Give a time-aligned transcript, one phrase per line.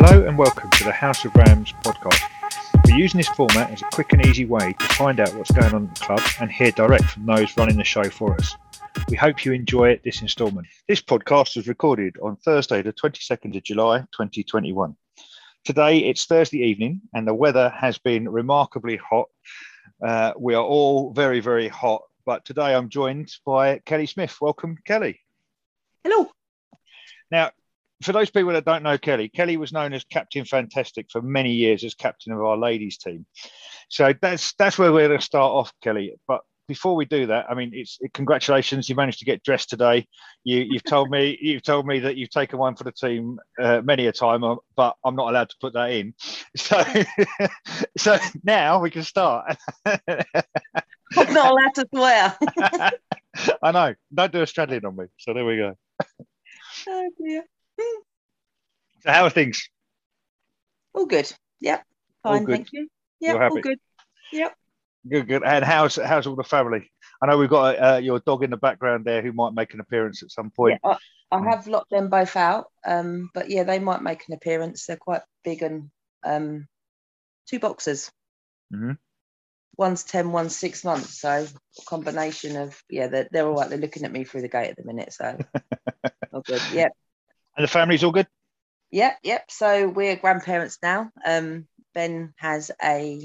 [0.00, 2.22] Hello and welcome to the House of Rams podcast.
[2.86, 5.74] We're using this format as a quick and easy way to find out what's going
[5.74, 8.54] on at the club and hear direct from those running the show for us.
[9.08, 10.68] We hope you enjoy this instalment.
[10.86, 14.94] This podcast was recorded on Thursday, the 22nd of July, 2021.
[15.64, 19.26] Today it's Thursday evening and the weather has been remarkably hot.
[20.00, 24.40] Uh, we are all very, very hot, but today I'm joined by Kelly Smith.
[24.40, 25.18] Welcome, Kelly.
[26.04, 26.30] Hello.
[27.32, 27.50] Now,
[28.02, 31.52] for those people that don't know Kelly, Kelly was known as Captain Fantastic for many
[31.52, 33.26] years as captain of our ladies team.
[33.88, 36.14] So that's that's where we're going to start off, Kelly.
[36.26, 38.88] But before we do that, I mean, it's congratulations.
[38.88, 40.06] You managed to get dressed today.
[40.44, 43.80] You, have told me you've told me that you've taken one for the team uh,
[43.82, 46.14] many a time, uh, but I'm not allowed to put that in.
[46.56, 46.84] So,
[47.96, 49.56] so now we can start.
[49.86, 52.38] I'm not allowed to swear.
[53.62, 53.94] I know.
[54.12, 55.06] Don't do a straddling on me.
[55.18, 55.74] So there we go.
[56.88, 57.44] Oh dear.
[59.00, 59.68] So how are things?
[60.92, 61.32] All good.
[61.60, 61.84] Yep.
[62.24, 62.44] Fine.
[62.44, 62.52] good.
[62.52, 62.88] Thank you.
[63.20, 63.50] Yep.
[63.52, 63.78] All good.
[64.32, 64.56] Yep.
[65.08, 65.44] Good, good.
[65.44, 66.90] And how's how's all the family?
[67.22, 69.80] I know we've got uh, your dog in the background there who might make an
[69.80, 70.80] appearance at some point.
[70.84, 70.96] Yeah,
[71.30, 74.86] I, I have locked them both out, um, but yeah, they might make an appearance.
[74.86, 75.90] They're quite big and
[76.24, 76.66] um,
[77.48, 78.10] two boxes.
[78.74, 78.92] Mm-hmm.
[79.76, 81.20] One's ten, one's six months.
[81.20, 83.68] So a combination of yeah, they're, they're all right.
[83.68, 85.12] They're looking at me through the gate at the minute.
[85.12, 85.38] So
[86.32, 86.62] all good.
[86.72, 86.92] Yep.
[87.58, 88.28] And the family's all good.
[88.92, 89.50] Yep, yep.
[89.50, 91.10] So we're grandparents now.
[91.26, 93.20] Um, Ben has a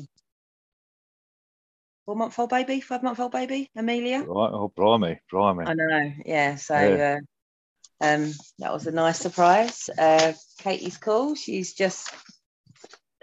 [2.08, 4.24] four month old baby, five month old baby, Amelia.
[4.24, 4.52] Right.
[4.52, 5.66] Oh, blimey, blimey.
[5.68, 6.14] I know.
[6.26, 6.56] Yeah.
[6.56, 7.20] So yeah.
[8.02, 9.88] Uh, um, that was a nice surprise.
[9.96, 11.36] Uh, Katie's cool.
[11.36, 12.12] She's just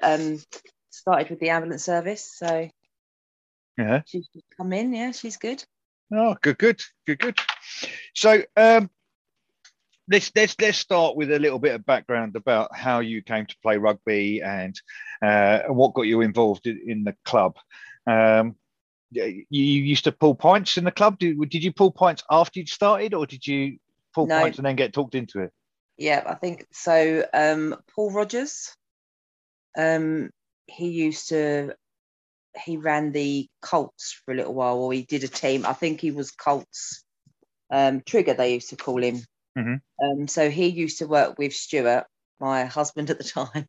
[0.01, 0.39] um,
[0.91, 2.71] started with the ambulance service, so
[3.77, 4.95] yeah, she's come in.
[4.95, 5.65] Yeah, she's good.
[6.15, 7.39] Oh, good, good, good, good.
[8.15, 8.91] So, um,
[10.11, 13.57] let's let's let's start with a little bit of background about how you came to
[13.63, 14.79] play rugby and
[15.23, 17.57] uh, what got you involved in, in the club.
[18.07, 18.57] Um,
[19.13, 21.19] you used to pull points in the club.
[21.19, 23.79] Did, did you pull points after you'd started, or did you
[24.15, 24.41] pull no.
[24.41, 25.53] points and then get talked into it?
[25.97, 27.25] Yeah, I think so.
[27.33, 28.75] Um, Paul Rogers,
[29.77, 30.31] um,
[30.67, 31.75] he used to
[32.65, 35.65] he ran the Colts for a little while, or he did a team.
[35.65, 37.05] I think he was Colts
[37.71, 38.35] um, Trigger.
[38.35, 39.21] They used to call him.
[39.61, 40.21] Mm-hmm.
[40.21, 42.07] Um, so he used to work with Stuart,
[42.41, 43.67] my husband at the time.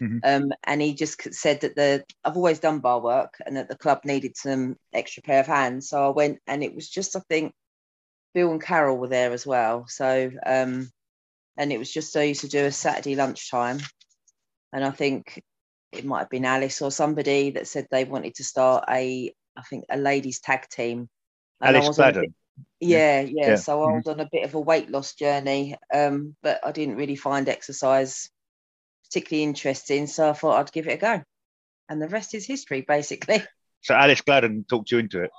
[0.00, 0.18] Mm-hmm.
[0.24, 3.76] Um, and he just said that the I've always done bar work and that the
[3.76, 5.90] club needed some extra pair of hands.
[5.90, 7.52] So I went and it was just I think
[8.32, 9.86] Bill and Carol were there as well.
[9.88, 10.90] So um,
[11.56, 13.80] and it was just I used to do a Saturday lunchtime,
[14.72, 15.42] and I think
[15.92, 19.62] it might have been Alice or somebody that said they wanted to start a I
[19.62, 21.08] think a ladies tag team.
[21.60, 22.34] And Alice Gladden.
[22.80, 23.56] Yeah, yeah, yeah.
[23.56, 26.96] So I was on a bit of a weight loss journey, um, but I didn't
[26.96, 28.28] really find exercise
[29.12, 30.06] particularly interesting.
[30.06, 31.22] So I thought I'd give it a go.
[31.88, 33.42] And the rest is history, basically.
[33.84, 35.30] So Alice Gladden talked you into it.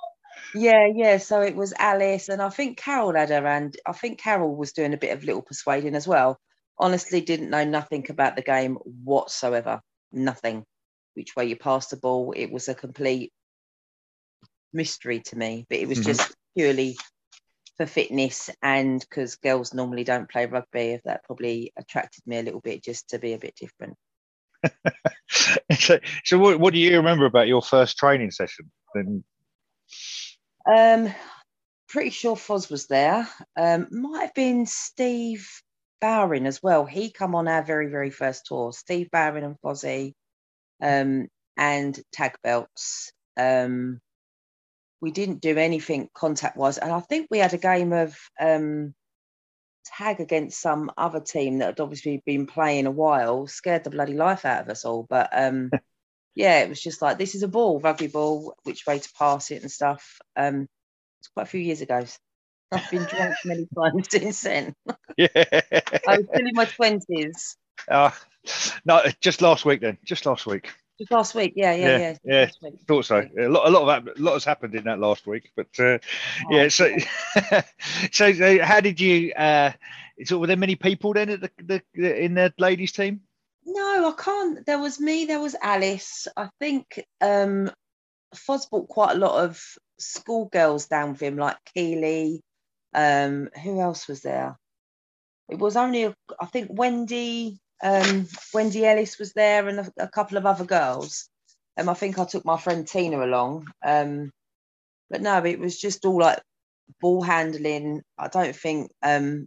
[0.54, 1.16] Yeah, yeah.
[1.16, 4.74] So it was Alice, and I think Carol had her, and I think Carol was
[4.74, 6.38] doing a bit of little persuading as well.
[6.78, 9.80] Honestly, didn't know nothing about the game whatsoever.
[10.12, 10.64] Nothing.
[11.14, 13.32] Which way you pass the ball, it was a complete
[14.74, 15.64] mystery to me.
[15.70, 16.08] But it was mm-hmm.
[16.08, 16.96] just purely
[17.76, 22.60] for fitness and because girls normally don't play rugby, that probably attracted me a little
[22.60, 23.96] bit just to be a bit different.
[25.78, 28.70] so, so what, what do you remember about your first training session?
[28.94, 29.24] Then,
[30.66, 31.12] um,
[31.88, 33.28] pretty sure Foz was there.
[33.56, 35.48] Um, might have been Steve
[36.00, 36.84] Bowring as well.
[36.84, 38.72] He come on our very very first tour.
[38.72, 40.14] Steve Bowring and Fozzie,
[40.82, 43.12] um, and tag belts.
[43.36, 44.00] Um,
[45.04, 46.78] we didn't do anything contact wise.
[46.78, 48.94] And I think we had a game of um,
[49.84, 54.14] tag against some other team that had obviously been playing a while, scared the bloody
[54.14, 55.06] life out of us all.
[55.06, 55.70] But um,
[56.34, 59.50] yeah, it was just like, this is a ball, rugby ball, which way to pass
[59.50, 60.22] it and stuff.
[60.36, 60.68] Um,
[61.20, 62.02] it's quite a few years ago.
[62.72, 64.74] I've been drunk many times since then.
[65.18, 65.28] Yeah.
[65.34, 67.56] I was still in my 20s.
[67.86, 68.10] Uh,
[68.86, 70.72] no, just last week then, just last week.
[70.98, 72.16] Just last week, yeah, yeah, yeah.
[72.24, 72.70] Yeah, yeah.
[72.86, 73.26] thought so.
[73.38, 75.66] A lot, a lot of that, a lot has happened in that last week, but
[75.78, 75.98] uh, oh,
[76.50, 76.68] yeah.
[76.68, 76.94] So,
[78.12, 79.32] so, so, how did you?
[79.32, 79.72] Uh,
[80.24, 83.22] so, were there many people then at the, the in the ladies' team?
[83.66, 84.64] No, I can't.
[84.66, 85.24] There was me.
[85.24, 86.28] There was Alice.
[86.36, 87.70] I think um,
[88.34, 89.60] Foz brought quite a lot of
[89.98, 92.40] schoolgirls down with him, like Keely.
[92.94, 94.56] Um, who else was there?
[95.48, 100.38] It was only, I think, Wendy, um, Wendy Ellis was there and a, a, couple
[100.38, 101.28] of other girls.
[101.76, 103.66] Um, I think I took my friend Tina along.
[103.84, 104.30] Um,
[105.10, 106.40] but no, it was just all like
[107.00, 108.02] ball handling.
[108.16, 109.46] I don't think, um,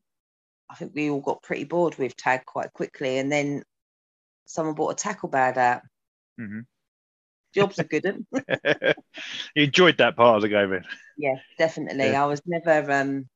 [0.70, 3.18] I think we all got pretty bored with tag quite quickly.
[3.18, 3.64] And then
[4.46, 5.82] someone bought a tackle bag out.
[6.40, 6.66] Mhm.
[7.56, 8.26] Jobs are good.
[9.56, 10.84] you enjoyed that part of the game, then?
[11.18, 12.12] yeah, definitely.
[12.12, 12.24] Yeah.
[12.24, 13.28] I was never um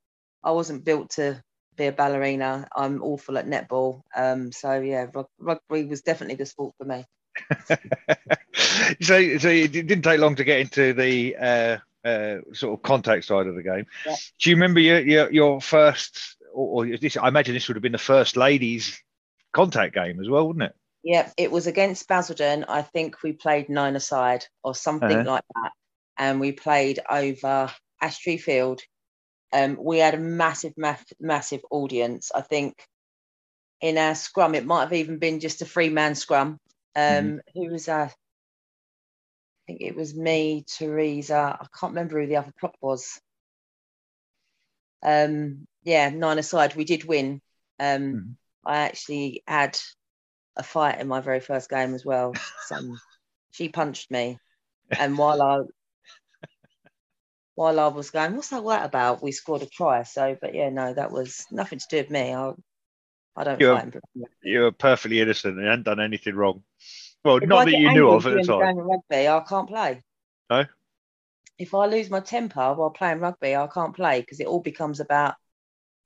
[0.43, 1.41] I wasn't built to
[1.81, 2.67] be a ballerina.
[2.75, 4.01] I'm awful at netball.
[4.15, 7.05] Um so yeah, rug- rugby was definitely the sport for me.
[9.01, 13.25] so, so it didn't take long to get into the uh, uh, sort of contact
[13.25, 13.85] side of the game.
[14.05, 14.15] Yeah.
[14.39, 17.17] Do you remember your your, your first, or, or this?
[17.17, 19.01] I imagine this would have been the first ladies'
[19.53, 20.75] contact game as well, wouldn't it?
[21.03, 22.65] Yeah, it was against Basildon.
[22.65, 25.31] I think we played nine aside or something Uh-huh.
[25.31, 25.71] like that.
[26.17, 27.71] And we played over
[28.03, 28.81] Ashtree Field.
[29.53, 32.31] Um, we had a massive, massive, massive audience.
[32.33, 32.85] I think
[33.81, 36.57] in our scrum, it might have even been just a three man scrum.
[36.95, 38.05] Um, Who was our?
[38.05, 38.13] I
[39.67, 41.57] think it was me, Teresa.
[41.59, 43.19] I can't remember who the other prop was.
[45.03, 46.75] Um, yeah, nine aside.
[46.75, 47.41] We did win.
[47.79, 48.35] Um, Mhm.
[48.65, 49.79] I actually had
[50.55, 52.33] a fight in my very first game as well.
[52.67, 52.99] Some,
[53.51, 54.37] she punched me,
[54.91, 55.61] and while I
[57.61, 59.21] while I was going, what's that that about?
[59.21, 60.01] We scored a try.
[60.01, 62.33] So, but yeah, no, that was nothing to do with me.
[62.33, 62.53] I
[63.35, 63.63] I don't Yeah.
[63.63, 63.93] fight.
[64.43, 66.63] You were perfectly innocent You hadn't done anything wrong.
[67.23, 68.71] Well, If I not that you knew of at the time.
[68.77, 70.01] rugby, I can't play.
[70.49, 70.65] No?
[71.57, 74.99] If I lose my temper while playing rugby, I can't play because it all becomes
[74.99, 75.35] about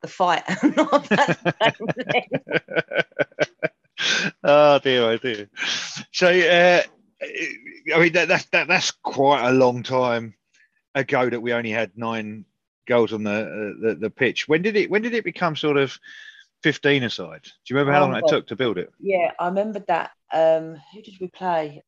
[0.01, 2.41] the fight and not game.
[4.43, 5.49] oh dear, oh dear.
[6.11, 6.81] So, uh,
[7.95, 10.35] I mean, that, that's that, that's quite a long time
[10.95, 12.45] ago that we only had nine
[12.87, 14.47] goals on the, uh, the the pitch.
[14.47, 15.97] When did it when did it become sort of
[16.63, 17.43] fifteen aside?
[17.43, 18.91] Do you remember how long it took to build it?
[18.99, 20.11] Yeah, I remember that.
[20.33, 21.83] Um, who did we play?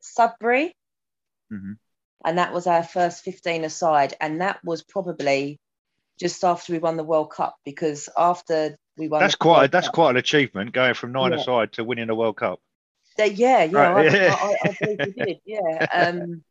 [0.00, 0.74] Sudbury.
[1.52, 1.76] Mhm.
[2.24, 4.14] And that was our first 15 aside.
[4.20, 5.60] And that was probably
[6.18, 9.88] just after we won the World Cup because after we won That's quite World that's
[9.88, 11.38] Cup- quite an achievement going from nine Yeah.
[11.38, 12.60] aside to winning a World Cup.
[13.18, 13.26] Yeah,
[13.64, 14.34] yeah, Right, I, yeah.
[14.34, 15.40] I, I, I believe we did.
[15.44, 15.86] Yeah.
[15.92, 16.42] Um,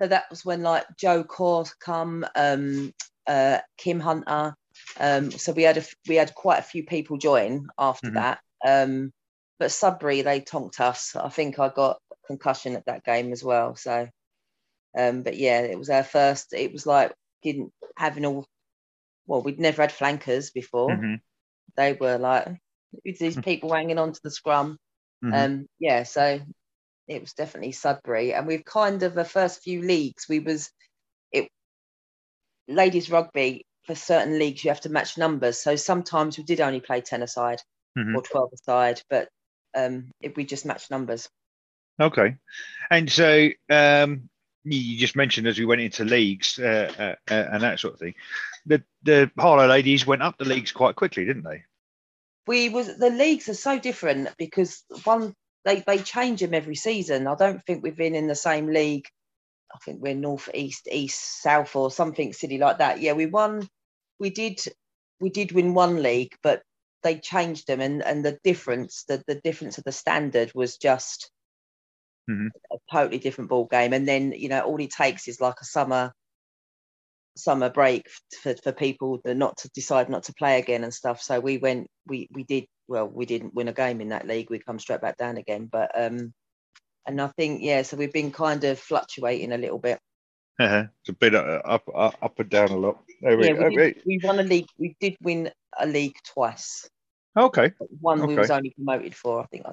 [0.00, 2.92] so that was when like Joe Core come, um,
[3.26, 4.54] uh, Kim Hunter.
[4.98, 8.14] Um, so we had a we had quite a few people join after Mhm.
[8.14, 8.40] that.
[8.66, 9.12] Um,
[9.58, 11.16] but Sudbury they tonked us.
[11.16, 13.74] I think I got a concussion at that game as well.
[13.74, 14.08] So,
[14.96, 16.52] um, but yeah, it was our first.
[16.52, 17.12] It was like
[17.42, 18.46] didn't having all.
[19.26, 20.90] Well, we'd never had flankers before.
[20.90, 21.20] Mhm,
[21.76, 22.48] They were like
[23.04, 24.78] these people hanging on to the scrum.
[25.22, 25.34] mhm.
[25.34, 26.40] Um, yeah, so
[27.08, 30.70] it was definitely Sudbury, and we've kind of the first few leagues we was
[31.32, 31.48] it
[32.68, 35.58] ladies rugby for certain leagues you have to match numbers.
[35.58, 37.60] So sometimes we did only play ten aside
[37.96, 38.14] Mhm.
[38.14, 39.28] or twelve aside, but
[39.74, 41.28] um, if we just match numbers.
[42.00, 42.36] Okay,
[42.90, 44.28] and so um,
[44.64, 47.94] you- you just mentioned as we went into leagues uh, uh, uh, and that sort
[47.94, 48.14] of thing,
[48.66, 51.64] the the Harlow ladies went up the leagues quite quickly, didn't they?
[52.46, 55.34] We was the leagues are so different because one
[55.64, 57.26] they they change them every season.
[57.26, 59.06] I don't think we've been in the same league.
[59.74, 63.00] I think we're north, east, east, south, or something silly like that.
[63.00, 63.68] Yeah, we won.
[64.18, 64.60] We did.
[65.20, 66.62] We did win one league, but
[67.02, 71.30] they changed them, and and the difference, the the difference of the standard was just
[72.28, 72.48] Mhm.
[72.72, 73.92] a totally different ball game.
[73.92, 76.12] And then you know all it takes is like a summer
[77.38, 78.06] summer break
[78.42, 81.22] for, for people not to decide not to play again and stuff.
[81.22, 83.06] So we went, we we did well.
[83.08, 84.50] We didn't win a game in that league.
[84.50, 85.68] We come straight back down again.
[85.70, 86.32] But um,
[87.06, 87.82] and I think yeah.
[87.82, 89.98] So we've been kind of fluctuating a little bit.
[90.58, 90.84] uh-huh.
[91.00, 92.98] it's a bit uh, up, up up and down a lot.
[93.22, 93.68] There we Yeah, go.
[93.68, 94.68] we, did, we won a league.
[94.78, 96.88] We did win a league twice.
[97.36, 99.40] Okay, one we was only promoted for.
[99.40, 99.64] I think.
[99.66, 99.72] I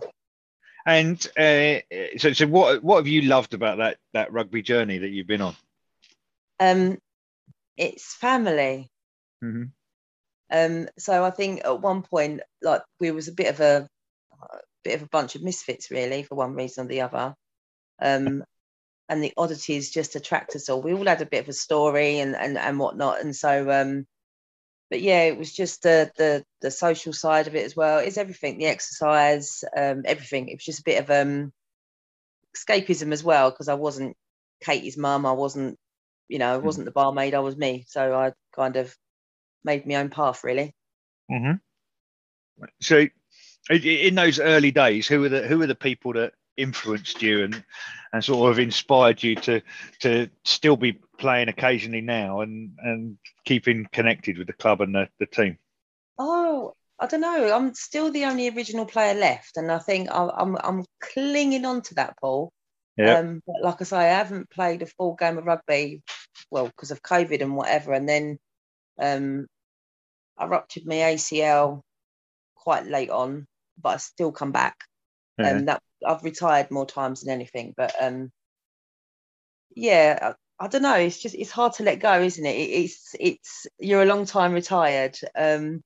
[0.87, 1.81] and uh,
[2.17, 5.41] so so what what have you loved about that that rugby journey that you've been
[5.41, 5.55] on?
[6.59, 6.97] Um,
[7.77, 8.89] it's family.
[9.43, 9.71] Mhm.
[10.51, 13.89] Um, so I think at one point, like we was a bit of a,
[14.41, 17.35] a bit of a bunch of misfits, really, for one reason or the other.
[17.99, 18.43] Um,
[19.09, 20.81] and the oddities just attract us all.
[20.81, 24.07] We all had a bit of a story and and and whatnot, and so um,
[24.89, 27.99] but yeah, it was just the the the social side of it as well.
[27.99, 30.47] It's everything, the exercise, um, everything.
[30.47, 31.51] It was just a bit of um
[32.55, 34.15] escapism as well because I wasn't
[34.63, 35.25] Katie's mum.
[35.25, 35.77] I wasn't,
[36.27, 37.33] you know, I wasn't the barmaid.
[37.33, 37.85] I was me.
[37.87, 38.95] So I kind of
[39.63, 40.73] made my own path, really.
[41.29, 41.53] hmm
[42.81, 43.07] So,
[43.69, 47.63] in those early days, who were the who were the people that influenced you and
[48.13, 49.61] and sort of inspired you to
[49.99, 55.09] to still be playing occasionally now and and keeping connected with the club and the,
[55.19, 55.57] the team?
[56.17, 57.53] Oh, I don't know.
[57.53, 61.81] I'm still the only original player left, and I think I'm I'm, I'm clinging on
[61.83, 62.51] to that, Paul.
[62.97, 63.17] Yeah.
[63.17, 66.03] Um, but like I say, I haven't played a full game of rugby,
[66.51, 67.93] well, because of COVID and whatever.
[67.93, 68.39] And then
[68.99, 69.47] um,
[70.37, 71.83] I ruptured my ACL
[72.55, 73.47] quite late on,
[73.81, 74.77] but I still come back.
[75.43, 75.65] Um, Yeah.
[75.65, 78.31] that I've retired more times than anything, but um,
[79.75, 80.95] yeah, I, I don't know.
[80.95, 82.55] It's just it's hard to let go, isn't it?
[82.55, 85.81] it it's it's you're a long time retired, um,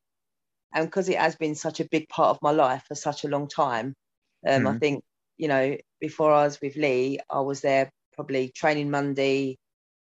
[0.73, 3.29] and because it has been such a big part of my life for such a
[3.29, 3.95] long time,
[4.47, 4.75] um, I Mhm.
[4.75, 5.03] think
[5.37, 9.57] you know before I was with Lee, I was there probably training Monday.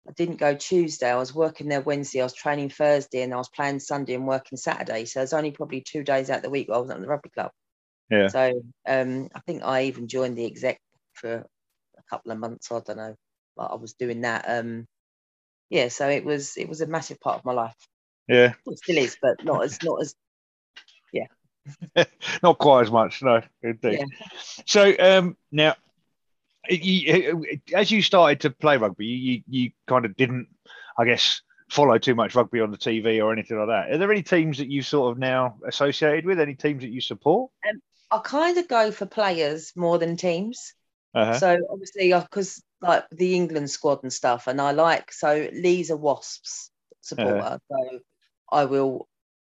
[0.08, 1.10] I didn't go Tuesday.
[1.10, 2.22] I was working there Wednesday.
[2.22, 5.06] I was training Thursday, and I was playing Sunday and working Saturday.
[5.06, 7.08] So there's only probably two days out of the week where I wasn't at the
[7.08, 7.52] rugby club.
[8.10, 8.28] Yeah.
[8.28, 10.80] So um, I think I even joined the exec
[11.14, 12.72] for a couple of months.
[12.72, 13.16] I don't know,
[13.58, 14.46] but I was doing that.
[14.48, 14.86] Um,
[15.70, 17.76] yeah, so it was it was a massive part of my life.
[18.28, 18.54] Yeah.
[18.66, 20.14] It still is, but not as not as
[22.44, 23.42] Not quite as much, no.
[23.62, 24.00] Indeed.
[24.00, 24.06] Yeah.
[24.66, 25.76] So um, now,
[26.70, 30.48] you, as you started to play rugby, you, you kind of didn't,
[30.98, 33.92] I guess, follow too much rugby on the TV or anything like that.
[33.92, 36.40] Are there any teams that you sort of now associated with?
[36.40, 37.52] Any teams that you support?
[38.12, 40.74] I kind of go for players more than teams.
[41.14, 41.40] Uh-huh.
[41.40, 45.98] So obviously, because like the England squad and stuff, and I like so Lee's a
[45.98, 48.00] Wasps supporter, so
[48.52, 49.08] I will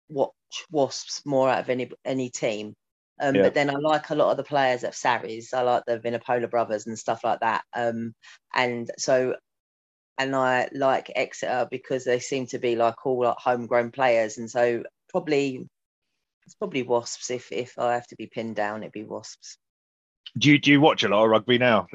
[0.10, 0.32] watch
[0.72, 2.74] Wasps more out of any any team.
[3.20, 3.44] Um, Yeah.
[3.44, 5.54] But then I like a lot of the players at Sarries.
[5.54, 7.64] I like the Vunipola brothers and stuff like that.
[7.74, 8.14] Um,
[8.54, 9.36] and so,
[10.20, 14.50] and I like Exeter because they seem to be like all like homegrown players, and
[14.50, 15.68] so probably
[16.46, 17.30] it's probably Wasps.
[17.32, 19.58] If if I have to be pinned down, it'd be Wasps.
[20.38, 21.88] Do you do you watch a lot of rugby now?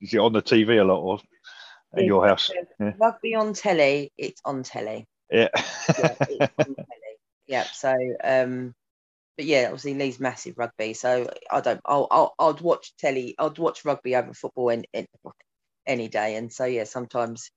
[0.00, 1.18] Is it on the TV a lot or
[1.96, 2.06] in Yeah.
[2.06, 2.50] your house?
[2.78, 2.92] Yeah.
[2.98, 5.06] Rugby on telly, it's on telly.
[5.30, 5.48] Yeah.
[5.54, 7.05] yeah, it's on telly.
[7.46, 7.64] Yeah.
[7.64, 8.74] So, um,
[9.36, 10.94] but yeah, obviously Lee's massive rugby.
[10.94, 11.80] So I don't.
[11.84, 12.08] I'll.
[12.10, 12.34] I'll.
[12.38, 13.34] I'd watch telly.
[13.38, 15.06] I'd watch rugby over football in, in,
[15.86, 16.36] any day.
[16.36, 17.50] And so yeah, sometimes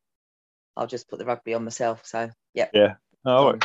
[0.75, 2.05] I'll just put the rugby on myself.
[2.05, 2.67] So yeah.
[2.73, 2.95] Yeah.
[3.25, 3.59] Oh, Um,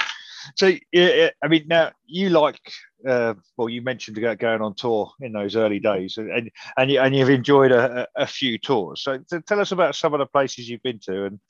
[0.56, 2.60] so yeah, yeah, I mean, now you like,
[3.08, 6.90] uh, well, you mentioned go- going on tour in those early days, and and and,
[6.90, 9.02] you, and you've enjoyed a, a few tours.
[9.02, 11.40] So, so tell us about some of the places you've been to, and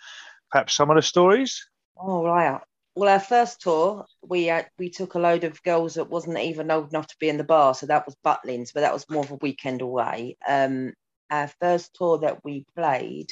[0.50, 1.66] perhaps some of the stories.
[1.96, 2.60] All right.
[2.96, 6.70] Well, our first tour, we uh, we took a load of girls that wasn't even
[6.70, 9.24] old enough to be in the bar, so that was Butlins, but that was more
[9.24, 10.36] of a weekend away.
[10.46, 10.94] Um,
[11.30, 13.30] our first tour that we played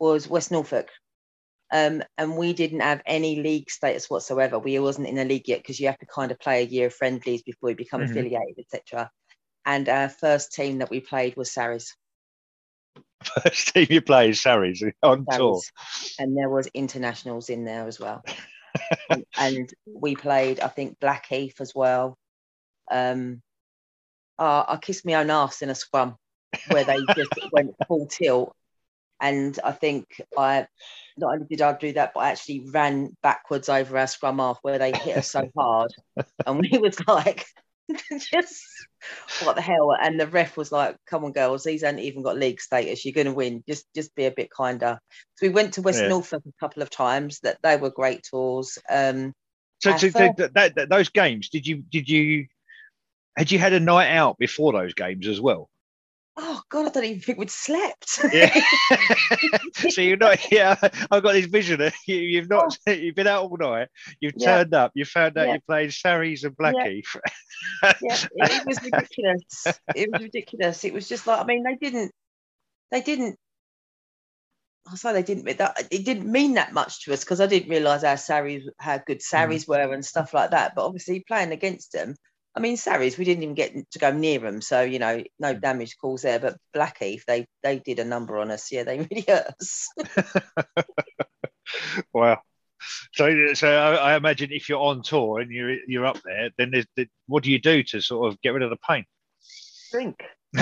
[0.00, 0.88] was West Norfolk,
[1.72, 4.58] um, and we didn't have any league status whatsoever.
[4.58, 6.88] We wasn't in a league yet because you have to kind of play a year
[6.88, 8.10] of friendlies before you become Mhm.
[8.10, 9.10] affiliated, etc.
[9.64, 11.94] And our first team that we played was Sarries.
[13.42, 15.60] First team you play is Sarries on tour.
[16.18, 18.24] And there was internationals in there as well.
[19.10, 22.16] And, and we played, I think, Blackheath as well.
[22.90, 23.42] Um,
[24.38, 26.16] uh, I kissed my own ass in a scrum
[26.68, 28.54] where they just went full tilt,
[29.20, 30.06] and I think
[30.36, 30.66] I
[31.16, 34.58] not only did I do that, but I actually ran backwards over our scrum half
[34.62, 35.92] where they hit us so hard,
[36.46, 37.46] and we was like.
[38.32, 38.64] just
[39.42, 39.92] what the hell?
[39.92, 43.04] And the ref was like come on girls these ain't even got league status.
[43.04, 43.62] You're going to win.
[43.68, 44.98] Just just be a bit kinder.
[45.36, 46.08] So we went to west Yeah.
[46.08, 47.40] norfolk a couple of times.
[47.40, 48.78] That they were great tours.
[48.90, 49.32] Um
[49.80, 52.46] So, so, first- that, that, that- those games, did you did you
[53.36, 55.68] had you had a night out before those games as well?
[56.38, 58.52] Oh god i don't even think we'd slept Yeah.
[59.88, 60.50] so you're not.
[60.50, 60.76] Yeah,
[61.10, 61.80] I've got this vision.
[61.80, 62.76] Of you, you've not.
[62.86, 62.90] Oh.
[62.92, 63.88] You've been out all night.
[64.20, 64.40] You've Oh.
[64.40, 64.56] Yeah.
[64.56, 64.92] turned up.
[64.94, 65.52] You found out Yeah.
[65.54, 67.02] you're playing Sarries and Blackie.
[68.02, 71.74] yeah it, it was ridiculous it was ridiculous it was just like i mean they
[71.74, 72.12] didn't
[72.90, 73.36] they didn't
[74.90, 77.70] I say they didn't that it didn't mean that much to us because I didn't
[77.70, 79.22] realise how Sarries how good mm.
[79.22, 80.74] Sarries were and stuff like that.
[80.76, 82.14] But obviously playing against them,
[82.56, 85.54] I mean Sarries, we didn't even get to go near them, so you know no
[85.54, 85.60] Mm.
[85.60, 86.38] damage calls there.
[86.38, 88.72] But Blackheath, they they did a number on us.
[88.72, 89.88] Yeah, they really hurt us.
[92.12, 92.40] Wow.
[93.12, 96.70] So, so I, I imagine if you're on tour and you're you're up there, then
[96.70, 99.04] there's, the, what do you do to sort of get rid of the pain?
[99.90, 100.22] Drink.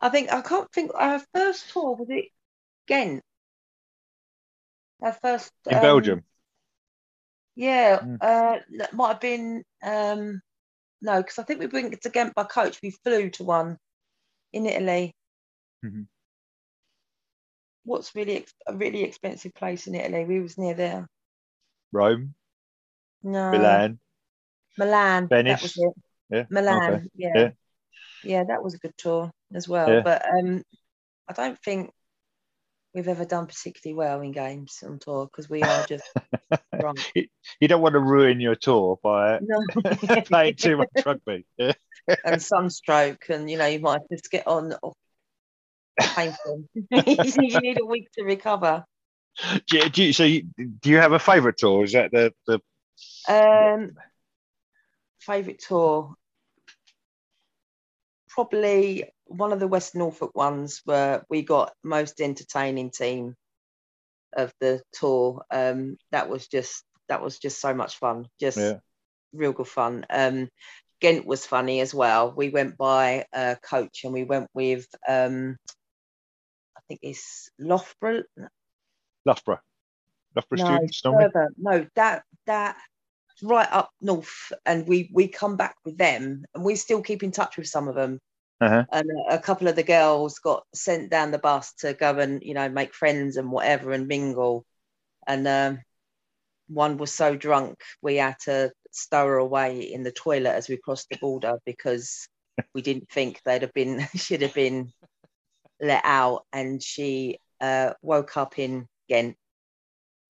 [0.00, 2.26] I think I can't think our first tour was it
[2.86, 3.22] Ghent.
[5.02, 6.24] Our first in um, Belgium.
[7.56, 8.18] Yeah, Mm.
[8.20, 10.42] uh, that might have been um,
[11.00, 12.78] no, because I think we went to Ghent by coach.
[12.82, 13.78] We flew to one
[14.52, 15.14] in Italy.
[15.84, 16.06] Mhm.
[17.84, 20.24] What's really ex- a really expensive place in Italy?
[20.24, 21.08] We was near there.
[21.92, 22.34] Rome,
[23.22, 24.00] No, Milan.
[24.76, 25.28] Milan.
[25.28, 25.54] Venice.
[25.54, 26.02] That was it.
[26.30, 26.44] Yeah.
[26.50, 26.92] Milan.
[26.94, 27.08] okay.
[27.14, 27.32] Yeah.
[27.34, 27.50] Yeah.
[28.24, 28.44] yeah.
[28.44, 29.88] that was a good tour as well.
[29.88, 30.02] Yeah.
[30.02, 30.62] But um,
[31.28, 31.92] I don't think
[32.96, 36.04] we've ever done particularly well in games on tour because we are just.
[37.60, 40.20] You don't want to ruin your tour by No.
[40.24, 41.44] playing too much rugby.
[42.24, 44.94] And sunstroke, and you know you might just get on off
[46.00, 46.64] painful.
[46.74, 48.84] you need a week to recover.
[49.66, 50.44] Do you, do you, so, you,
[50.80, 51.84] do you have a favourite tour?
[51.84, 52.60] Is that the the
[53.28, 53.92] Um,
[55.20, 56.14] favourite tour,
[58.28, 63.34] probably one of the West Norfolk ones where we got most entertaining team
[64.32, 65.44] of the tour.
[65.50, 68.28] Um, that was just that was just so much fun.
[68.40, 68.78] Just Yeah.
[69.32, 70.06] real good fun.
[70.10, 70.48] Um,
[71.00, 72.32] Ghent was funny as well.
[72.32, 75.56] We went by a coach and we went with um,
[76.76, 78.24] I think it's Loughborough.
[79.24, 79.60] Loughborough.
[80.34, 81.50] Loughborough No, students, further.
[81.56, 82.76] No, that that
[83.42, 87.32] right up north, and we we come back with them, and we still keep in
[87.32, 88.20] touch with some of them.
[88.60, 88.84] Uh-huh.
[88.90, 92.54] And a, couple of the girls got sent down the bus to go and you
[92.54, 94.64] know make friends and whatever and mingle,
[95.26, 95.80] and um,
[96.68, 100.78] one was so drunk we had to stow her away in the toilet as we
[100.78, 102.28] crossed the border because
[102.74, 104.90] we didn't think they'd have been should have been
[105.78, 109.36] let out, and she uh, woke up in Ghent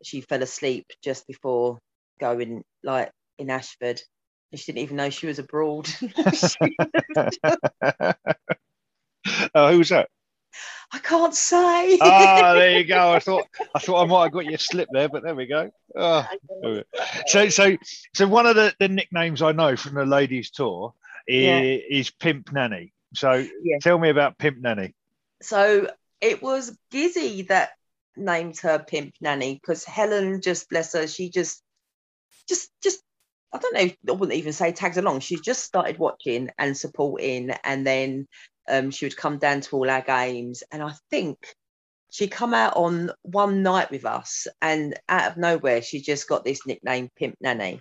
[0.02, 1.78] she fell asleep just before
[2.20, 4.00] going like in Ashford.
[4.54, 5.88] She didn't even know she was abroad.
[9.54, 10.08] oh, who was that?
[10.92, 11.98] I can't say.
[12.00, 13.12] Ah, there you go.
[13.12, 15.46] I thought I thought I might have got you a slip there, but there we
[15.46, 15.70] go.
[15.96, 16.26] Oh.
[17.26, 17.76] So, so,
[18.14, 20.94] so one of the, the nicknames I know from the ladies' tour
[21.26, 21.98] is, Yeah.
[21.98, 22.92] is Pimp Nanny.
[23.14, 23.78] So, Yeah.
[23.82, 24.94] tell me about Pimp Nanny.
[25.42, 27.70] so it was Gizzy that
[28.16, 31.62] named her pimp nanny because Helen just bless her, she just
[32.48, 33.02] just just
[33.52, 35.20] I don't know, I wouldn't even say tagged along.
[35.20, 38.26] She just started watching and supporting, and then
[38.68, 40.62] um, she would come down to all our games.
[40.70, 41.38] And I think
[42.10, 46.44] she come out on one night with us, and out of nowhere, she just got
[46.44, 47.80] this nickname, Pimp Nanny.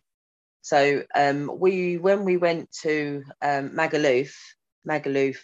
[0.62, 4.34] So um, we, when we went to um, Magaluf,
[4.88, 5.38] Magaluf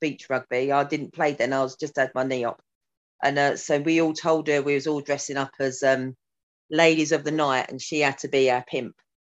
[0.00, 1.52] beach rugby, I didn't play then.
[1.52, 2.60] I was just had my knee up,
[3.22, 6.16] and uh, so we all told her we was all dressing up as um,
[6.70, 8.94] ladies of the night, and she had to be our pimp.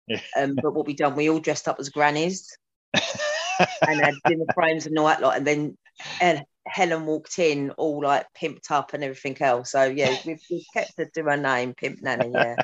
[0.08, 0.20] Yeah.
[0.38, 2.56] Um, but what we done, we all dressed up as grannies
[2.94, 5.38] and had Zimmer frames and all that lot.
[5.38, 5.78] And then
[6.22, 9.72] and Helen walked in all like pimped up and everything else.
[9.72, 12.32] So yeah, we've, we've kept her to her name, Pimp Nanny.
[12.34, 12.56] Yeah,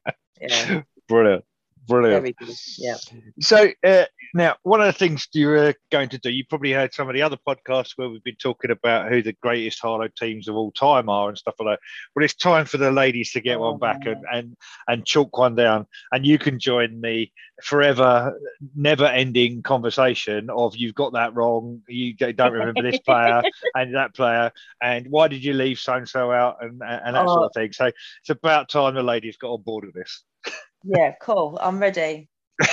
[0.40, 1.44] yeah, Brilliant.
[1.88, 2.36] Brilliant.
[2.76, 2.96] Yeah,
[3.40, 7.08] So uh, now, one of the things you're going to do, you probably heard some
[7.08, 10.54] of the other podcasts where we've been talking about who the greatest Harlow teams of
[10.54, 11.80] all time are and stuff like that.
[12.14, 15.54] Well, it's time for the ladies to get one back and, and and chalk one
[15.54, 17.30] down, and you can join the
[17.62, 18.38] forever,
[18.76, 23.42] never-ending conversation of you've got that wrong, you don't remember this player
[23.74, 27.26] and that player, and why did you leave so and so out, and and that
[27.26, 27.72] sort of thing.
[27.72, 30.22] So it's about time the ladies got on board with this.
[30.84, 31.58] yeah, cool.
[31.60, 32.28] I'm ready.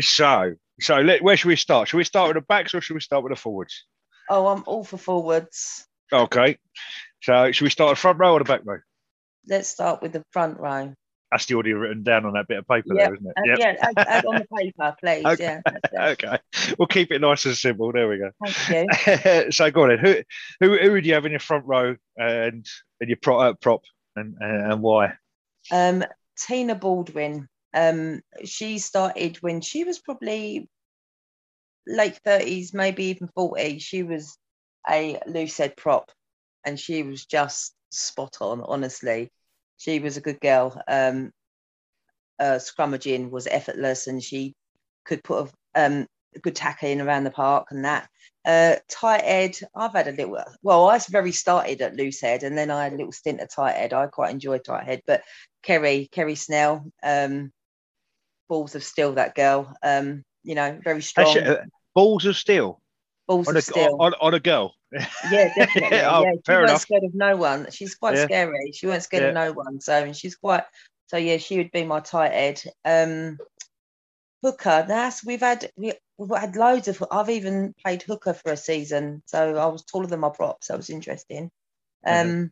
[0.00, 1.88] so, so let, where should we start?
[1.88, 3.84] Should we start with the backs or should we start with the forwards?
[4.28, 5.86] Oh, I'm all for forwards.
[6.12, 6.58] Okay.
[7.22, 8.78] So, should we start with front row or the back row?
[9.46, 10.94] Let's start with the front row.
[11.30, 12.96] That's the audio written down on that bit of paper Yep.
[12.96, 13.32] there, isn't it?
[13.36, 13.58] Uh, Yep.
[13.58, 15.24] Yeah, add, add on the paper, please.
[15.24, 15.58] Okay.
[15.92, 16.06] Yeah.
[16.10, 16.38] Okay.
[16.78, 17.92] We'll keep it nice and simple.
[17.92, 18.30] There we go.
[18.46, 18.86] thank
[19.46, 19.50] you.
[19.50, 19.98] so, go on then.
[19.98, 20.14] Who,
[20.60, 22.66] who, who would you have in your front row and,
[23.00, 23.82] and your prop, uh, prop
[24.16, 25.14] and, and, and why?
[25.72, 26.04] Um,
[26.36, 27.48] Tina Baldwin.
[27.72, 30.68] Um, she started when she was probably
[31.86, 33.78] late thirties, maybe even forty.
[33.78, 34.36] She was
[34.88, 36.10] a loose head prop,
[36.64, 38.60] and she was just spot on.
[38.60, 39.30] Honestly,
[39.76, 40.80] she was a good girl.
[40.86, 41.32] Um,
[42.38, 44.54] uh, scrummaging was effortless, and she
[45.04, 46.06] could put a, um,
[46.42, 48.08] good tackle in around the park and that.
[48.44, 49.56] Uh, tight head.
[49.74, 50.38] I've had a little.
[50.62, 53.50] Well, I very started at loose head, and then I had a little stint at
[53.50, 53.92] tight head.
[53.92, 55.22] I quite enjoyed tight head, but
[55.64, 57.52] Kerry, Kerry Snell, um,
[58.48, 59.12] balls of steel.
[59.14, 61.26] That girl, um, you know, very strong.
[61.26, 62.80] Actually, uh, balls of steel
[63.26, 63.96] balls on of a, steel.
[64.00, 64.74] on, on a girl.
[65.30, 66.00] yeah, definitely.
[66.02, 67.70] Oh, yeah, she wasn't scared of no one.
[67.70, 68.24] She's quite Yeah.
[68.24, 68.72] scary.
[68.74, 69.80] She wasn't scared of no one.
[69.80, 70.64] So and she's quite.
[71.08, 72.62] So yeah, she would be my tight head.
[72.84, 73.38] Um,
[74.42, 74.84] hooker.
[74.86, 77.02] That's we've had we, we've had loads of.
[77.10, 80.68] I've even played hooker for a season, so I was taller than my props.
[80.68, 81.50] That was interesting.
[82.06, 82.50] Um, Mhm.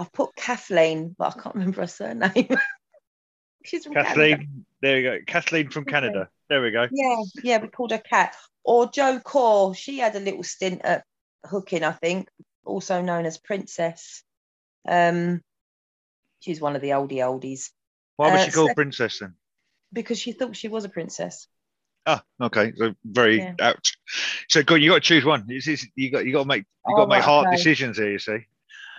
[0.00, 2.32] I've put Kathleen, but I can't remember her surname.
[3.64, 4.08] She's from Canada.
[4.08, 4.64] Kathleen.
[4.80, 5.18] There you go.
[5.26, 6.30] Kathleen from Canada.
[6.48, 6.88] There we go.
[6.90, 8.34] Yeah, yeah, we called her Cat.
[8.64, 9.74] Or Joe Core.
[9.74, 11.04] She had a little stint at
[11.44, 12.28] hooking, I think,
[12.64, 14.22] also known as Princess.
[14.88, 15.42] Um,
[16.40, 17.70] she's one of the oldie oldies
[18.16, 19.34] Why was Uh, she called so- Princess then?
[19.92, 21.46] because she thought she was a princess.
[22.06, 22.72] Ah, okay.
[22.76, 23.54] So very Yeah.
[23.60, 23.98] ouch.
[24.48, 24.80] So good.
[24.80, 25.44] You got to choose one.
[25.48, 27.56] You got you got to make you Oh, got to make right, hard okay.
[27.56, 28.10] decisions here.
[28.12, 28.38] You see.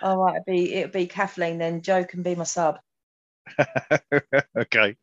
[0.02, 1.58] All right, it'd be it'd be Kathleen.
[1.58, 2.78] Then Joe can be my sub.
[4.58, 4.96] okay.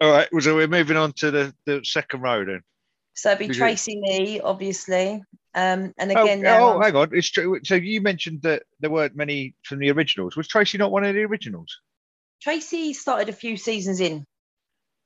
[0.00, 0.28] All right.
[0.40, 2.62] So we're moving on to the, the second row then.
[3.14, 3.56] So it'd be it?
[3.56, 5.22] Tracy Lee, obviously.
[5.54, 7.08] Um, and Oh, again, now oh, hang on.
[7.12, 7.58] It's true.
[7.64, 10.36] So you mentioned that there weren't many from the originals.
[10.36, 11.80] Was Tracy not one of the originals?
[12.40, 14.24] Tracy started a few seasons in.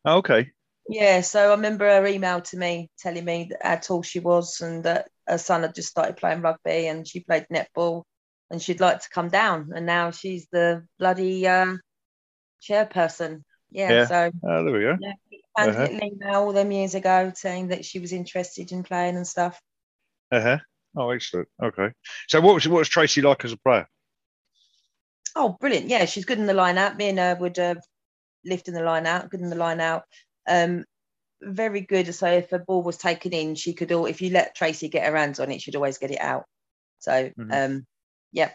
[0.05, 0.51] Oh, okay.
[0.89, 4.85] Yeah, so I remember her email to me telling me how tall she was and
[4.85, 8.03] that her son had just started playing rugby and she played netball
[8.53, 9.73] and she'd like to come down.
[9.75, 11.77] And now she's the bloody uh,
[12.63, 13.43] chairperson.
[13.71, 14.07] Yeah, Yeah.
[14.07, 14.97] so Oh, there we go.
[15.01, 15.15] yeah,
[15.57, 15.89] Uh-huh.
[15.91, 19.59] an email all them years ago saying that she was interested in playing and stuff.
[20.31, 20.59] Uh-huh.
[20.97, 21.49] Oh, excellent.
[21.63, 21.89] Okay.
[22.29, 23.89] So what was what was Tracy like as a player?
[25.35, 25.89] Oh, brilliant.
[25.89, 26.99] Yeah, she's good in the line out.
[26.99, 27.77] Me and her would uh,
[28.45, 30.03] lift in the line out, good in the line out.
[30.47, 30.85] Um,
[31.41, 32.15] very good.
[32.15, 35.07] So if a ball was taken in, she could all, if you let Tracy get
[35.07, 36.45] her hands on it, she'd always get it out.
[36.99, 37.53] So, Mhm.
[37.79, 37.87] um,
[38.33, 38.51] yeah,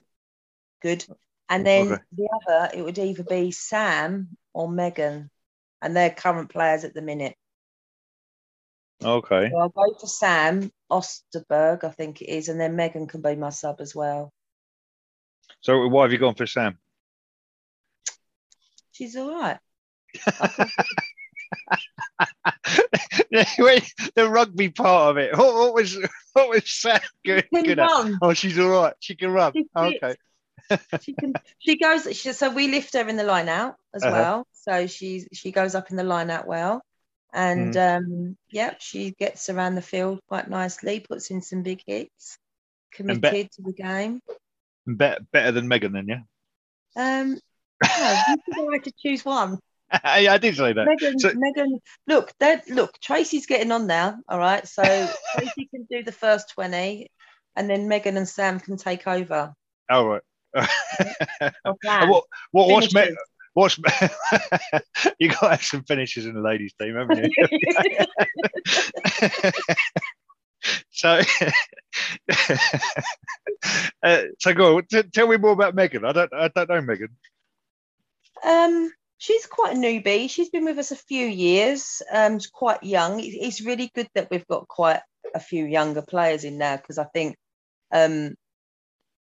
[0.82, 1.06] good.
[1.50, 2.02] And then Okay.
[2.12, 5.30] the other, it would either be Sam or Megan,
[5.82, 7.36] and they're current players at the minute.
[9.04, 9.50] Okay.
[9.50, 13.36] So I'll go for Sam Osterberg, I think it is, and then Megan can be
[13.36, 14.34] my sub as well.
[15.62, 16.78] So why have you gone for Sam?
[18.92, 19.60] She's all right.
[24.16, 25.38] The rugby part of it.
[25.38, 25.98] What, what was
[26.34, 27.90] what was Sam good, good at?
[28.22, 28.94] Oh, she's all right.
[29.00, 29.54] She can run.
[29.54, 30.04] She's fit.
[30.04, 30.16] Okay.
[31.02, 34.12] she can she goes she, so we lift her in the line out as Uh-huh.
[34.14, 36.82] well so she's she goes up in the line out well
[37.32, 38.06] and Mm-hmm.
[38.06, 42.38] um yeah she gets around the field quite nicely puts in some big hits
[42.92, 44.20] committed to the game
[44.86, 46.22] Better, better than Megan, then, yeah.
[46.98, 47.40] um
[47.82, 49.60] no, you have to choose one
[50.04, 50.86] yeah, I did say that.
[50.86, 54.84] megan So- megan look that look tracy's getting on now all right so
[55.38, 57.10] tracy can do the first 20
[57.56, 59.54] and then megan and sam can take over
[59.90, 60.22] All right.
[60.54, 60.64] Or
[61.42, 62.10] And plan.
[62.10, 63.18] what what what's me, Finishes.
[63.54, 63.78] what's
[65.20, 67.32] you got to have some finishes in the ladies' team, haven't you?
[70.90, 71.22] so,
[74.04, 74.86] uh, so go on.
[74.86, 76.06] T- tell me more about Megan.
[76.06, 77.10] I don't I don't know Megan.
[78.46, 80.30] Um, she's quite a newbie.
[80.30, 82.02] She's been with us a few years.
[82.12, 83.20] Um, she's quite young.
[83.20, 85.02] It's really good that we've got quite
[85.34, 87.36] a few younger players in now because I think
[87.92, 88.36] um,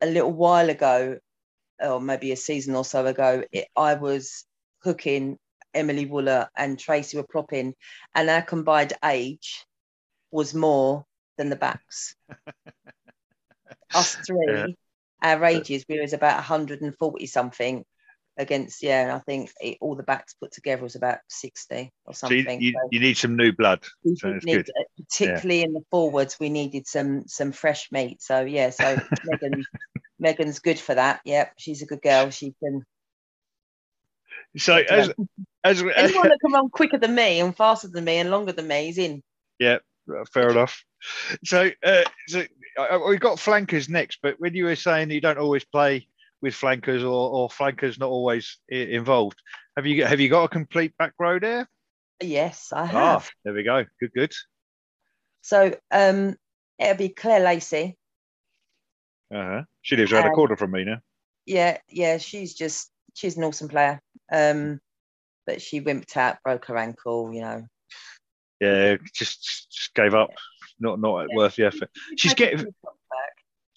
[0.01, 1.19] a little while ago,
[1.79, 4.45] or maybe a season or so ago, it, I was
[4.83, 5.37] hooking
[5.73, 7.75] Emily Wooler and Tracy were propping,
[8.15, 9.65] and our combined age
[10.31, 11.05] was more
[11.37, 12.15] than the backs.
[13.93, 14.67] Us three, Yeah.
[15.21, 17.83] our ages, we was about 140 something
[18.41, 22.13] against, yeah, and I think it, all the backs put together was about 60 or
[22.13, 22.61] So you, something.
[22.61, 23.85] you, So you need some new blood.
[24.17, 24.65] so need,
[24.97, 28.21] particularly in the forwards, we needed some some fresh meat.
[28.21, 29.63] So yeah, so Megan,
[30.19, 31.21] Megan's good for that.
[31.25, 32.29] Yep, she's a good girl.
[32.29, 32.83] She can
[34.57, 34.85] So Yeah.
[34.89, 35.11] as
[35.63, 38.67] as, anyone that can run quicker than me and faster than me and longer than
[38.67, 39.21] me is in.
[39.59, 39.77] yeah,
[40.33, 40.83] fair enough.
[41.45, 42.43] So uh, so
[42.77, 46.07] uh, we got flankers next, but when you were saying you don't always play
[46.41, 49.41] with flankers or, or flankers not always involved,
[49.75, 51.67] have you have you got a complete back row there?
[52.21, 53.31] Yes, I Ah, have.
[53.43, 53.85] there we go.
[53.99, 54.33] Good, good.
[55.41, 56.35] So um,
[56.77, 57.97] it'll be Claire Lacey.
[59.33, 59.63] Uh-huh.
[59.81, 60.99] She lives around the Um, corner from me now.
[61.45, 64.01] Yeah, yeah, she's just she's an awesome player.
[64.31, 64.79] Um,
[65.45, 67.33] but she wimped out, broke her ankle.
[67.33, 67.65] You know,
[68.59, 70.29] Yeah, just just gave up.
[70.79, 71.35] Not not Yeah.
[71.35, 71.89] worth the effort.
[72.17, 72.67] She's getting.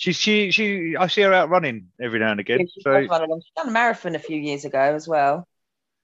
[0.05, 0.51] Some shots back.
[0.51, 0.97] She's she she.
[0.97, 2.69] I see her out running every now and Yeah, again.
[2.69, 3.41] she So does run along.
[3.41, 5.49] She's done a marathon a few years ago as well.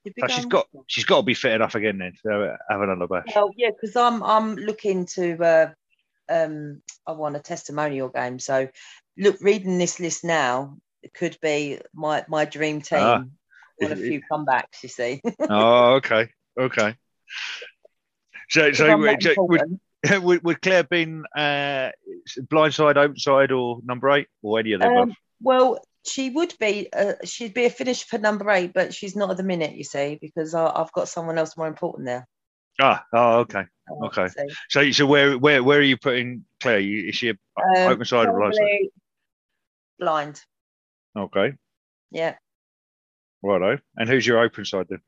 [0.05, 2.57] Did we so go she's got she's got to be fit enough again then to
[2.69, 3.27] have another bash.
[3.35, 5.73] Well, yeah, because I'm I'm looking to uh,
[6.29, 8.39] um I want a testimonial game.
[8.39, 8.69] So
[9.19, 12.99] look, reading this list now, it could be my my dream team.
[12.99, 13.25] Ah.
[13.83, 15.23] I a few comebacks, you see.
[15.49, 16.97] oh, okay, okay.
[18.51, 19.81] So so, so would.
[20.23, 21.91] would would Claire been uh,
[22.51, 24.99] blindside, open side, or number eight, or any of them?
[24.99, 26.89] Um, well, she would be.
[26.93, 29.85] Uh, she'd be a finish for number eight, but she's not at the minute, you
[29.85, 32.27] see, because I, I've got someone else more important there.
[32.81, 33.61] ah, oh, okay.
[33.91, 34.29] Uh, Okay.
[34.29, 36.81] so, So so where where where are you putting Claire?
[36.81, 37.37] You, is she um,
[37.77, 38.89] open side or blindside?
[39.99, 40.41] Blind.
[41.17, 41.55] Okay,
[42.11, 42.37] Yeah,
[43.43, 43.79] righto.
[43.97, 45.01] And who's your open side then?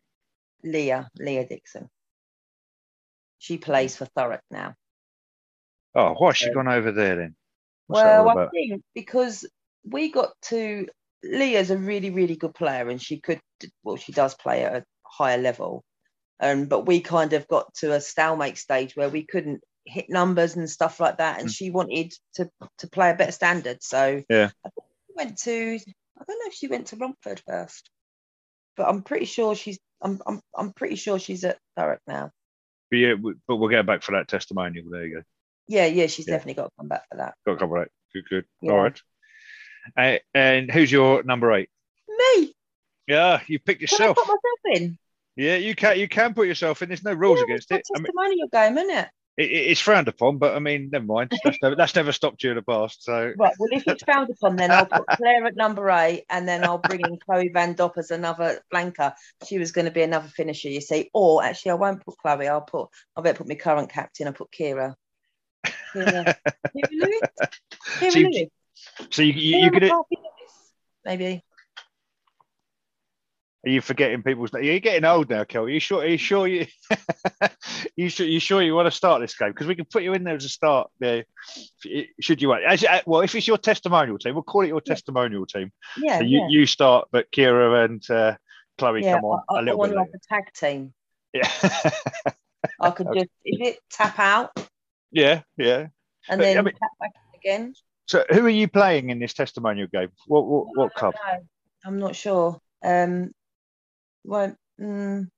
[0.64, 1.88] Leah, Leah Dixon.
[3.38, 4.74] She plays for Thurrock now.
[5.94, 7.36] Oh, why's she gone over there then?
[7.86, 9.46] What's Well, I think because
[9.84, 10.86] we got to
[11.22, 13.40] Leah's a really, really good player, and she could,
[13.84, 15.84] well, she does play at a higher level.
[16.40, 20.56] Um, but we kind of got to a stalemate stage where we couldn't hit numbers
[20.56, 21.54] and stuff like that, and Mm.
[21.54, 23.82] she wanted to to play a better standard.
[23.82, 24.50] So Yeah.
[24.64, 25.78] I think she went to,
[26.18, 27.90] I don't know if she went to Romford first,
[28.76, 32.30] but I'm pretty sure she's, I'm, I'm, I'm pretty sure she's at Thurrock now.
[32.90, 34.84] But yeah, but we'll get back for that testimonial.
[34.90, 35.22] There you go.
[35.68, 36.34] Yeah, yeah, she's Yeah.
[36.34, 37.34] definitely got to come back for that.
[37.46, 37.88] Got to cover that.
[38.12, 38.44] Good, good.
[38.60, 38.72] Yeah.
[38.72, 39.00] All right.
[39.96, 41.68] Uh, and who's your number eight?
[42.08, 42.54] Me,
[43.08, 44.16] Yeah, you picked can I yourself.
[44.16, 44.98] put myself in?
[45.34, 46.88] Yeah, you can you can put yourself in.
[46.88, 47.74] There's no rules Yeah, against it.
[47.74, 49.08] a I mean, testimonial game, isn't it?
[49.38, 51.32] it, it- it's frowned upon, but I mean, never mind.
[51.42, 53.02] That's never, that's never stopped you in the past.
[53.02, 53.54] So Right.
[53.58, 56.78] Well, if it's frowned upon, then I'll put Claire at number eight, and then I'll
[56.78, 59.14] bring in Chloe Van Dop as another flanker.
[59.48, 61.08] She was going to be another finisher, you see.
[61.14, 62.46] Or actually, I won't put Chloe.
[62.46, 62.90] I'll put.
[63.16, 64.26] I better put my current captain.
[64.26, 64.94] I'll put Kira.
[65.94, 66.34] Lewis.
[68.10, 68.48] So you-
[69.10, 70.72] so you, you McCarthy Lewis,
[71.04, 71.44] Maybe.
[73.64, 74.50] are you forgetting people's?
[74.54, 75.64] You're getting old now, Kel.
[75.64, 76.02] Are you sure?
[76.02, 76.66] Are you sure you?
[77.96, 78.26] you sure?
[78.26, 79.50] You sure you want to start this game?
[79.50, 80.90] Because we can put you in there as a start.
[80.98, 81.24] There,
[82.20, 82.64] should you want?
[82.64, 84.94] As, uh, well, if it's your testimonial team, we'll call it your Yeah.
[84.94, 85.70] testimonial team.
[85.96, 86.18] Yeah.
[86.18, 86.46] So you, yeah.
[86.48, 88.36] you start, but Kira and uh,
[88.78, 90.20] Chloe yeah, come on I, I, a little want bit like later.
[90.30, 90.94] a tag team.
[91.32, 92.32] Yeah.
[92.80, 94.50] I could just if it tap out
[95.12, 95.86] yeah, yeah.
[96.28, 97.74] and But, I then mean- back again.
[98.06, 100.10] So who are you playing in this testimonial game?
[100.26, 101.14] What what, what I club?
[101.84, 102.60] I'm not sure.
[102.84, 103.32] Um,
[104.24, 105.28] well, mm,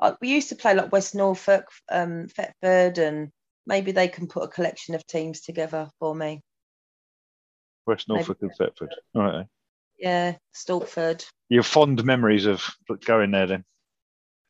[0.00, 3.30] I, we used to play like West Norfolk, um, Thetford, and
[3.66, 6.40] maybe they can put a collection of teams together for me.
[7.86, 8.94] West maybe Norfolk and Thetford.
[9.14, 9.46] All right.
[9.98, 11.24] Yeah, Stortford.
[11.48, 12.64] You have fond memories of
[13.04, 13.64] going there then.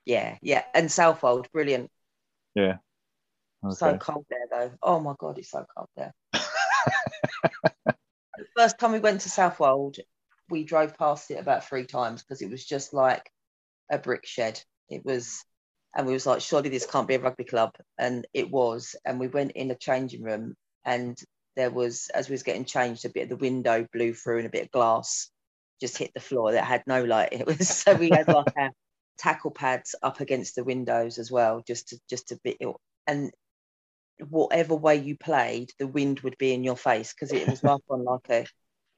[0.05, 1.91] Yeah, yeah, and Southwold, brilliant.
[2.55, 2.77] Yeah.
[3.71, 4.73] So cold there though.
[4.83, 6.13] Oh my god, it's so cold there.
[6.33, 7.95] the
[8.57, 9.99] first time we went to Southwold,
[10.51, 13.31] we drove past it about three times because it was just like
[13.91, 14.61] a brick shed.
[14.89, 15.45] It was,
[15.95, 18.97] and we was like, surely this can't be a rugby club, and it was.
[19.05, 21.17] And we went in a changing room, and
[21.55, 24.47] there was, as we was getting changed, a bit of the window blew through, and
[24.47, 25.31] a bit of glass
[25.81, 27.31] just hit the floor that had no light.
[27.33, 28.71] It was so we had like our
[29.19, 32.57] tackle pads up against the windows as well, just to just to be
[33.07, 33.33] and
[34.19, 37.81] whatever way you played, the wind would be in your face because it was like
[37.89, 38.47] on like a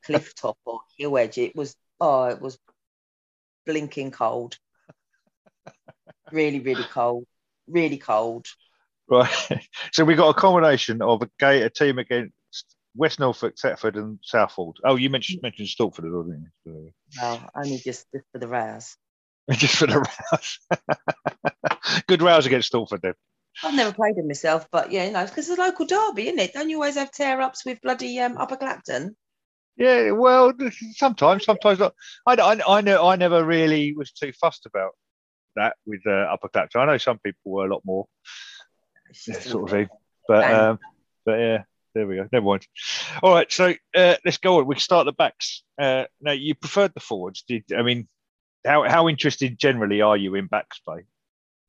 [0.04, 1.38] cliff top or hill edge.
[1.38, 2.58] It was oh, it was
[3.66, 4.56] blinking cold.
[6.32, 7.24] Really, really cold.
[7.66, 8.46] Really cold.
[9.08, 9.30] Right.
[9.92, 12.32] So we got a combination of a gay a team against
[12.96, 14.78] West Norfolk, Thetford, and Southwold.
[14.84, 16.92] Oh, you mentioned mentioned Stortford, didn't you?
[17.20, 18.96] Well, only just, just for the rouse.
[19.50, 20.58] Just for the rouse.
[22.06, 23.12] Good rouse against Stortford then.
[23.62, 26.38] I've never played them myself, but yeah, you know, because it's a local derby, isn't
[26.38, 26.52] it?
[26.52, 29.16] Don't you always have tear ups with bloody um, Upper Clapton?
[29.76, 30.52] Yeah, well,
[30.92, 31.94] sometimes, sometimes not.
[32.26, 34.92] I, I, I know I never really was too fussed about
[35.56, 36.80] that with uh, Upper Clapton.
[36.80, 38.06] I know some people were a lot more
[39.10, 39.88] It's yeah, just sort of thing,
[40.28, 40.78] but um,
[41.24, 41.62] but yeah,
[41.94, 42.28] there we go.
[42.32, 42.66] Never mind.
[43.22, 44.66] All right, so uh, let's go on.
[44.66, 45.62] We can start the backs.
[45.80, 47.42] Uh, now, you preferred the forwards.
[47.46, 48.08] Did I mean
[48.64, 51.04] how how interested generally are you in backs play?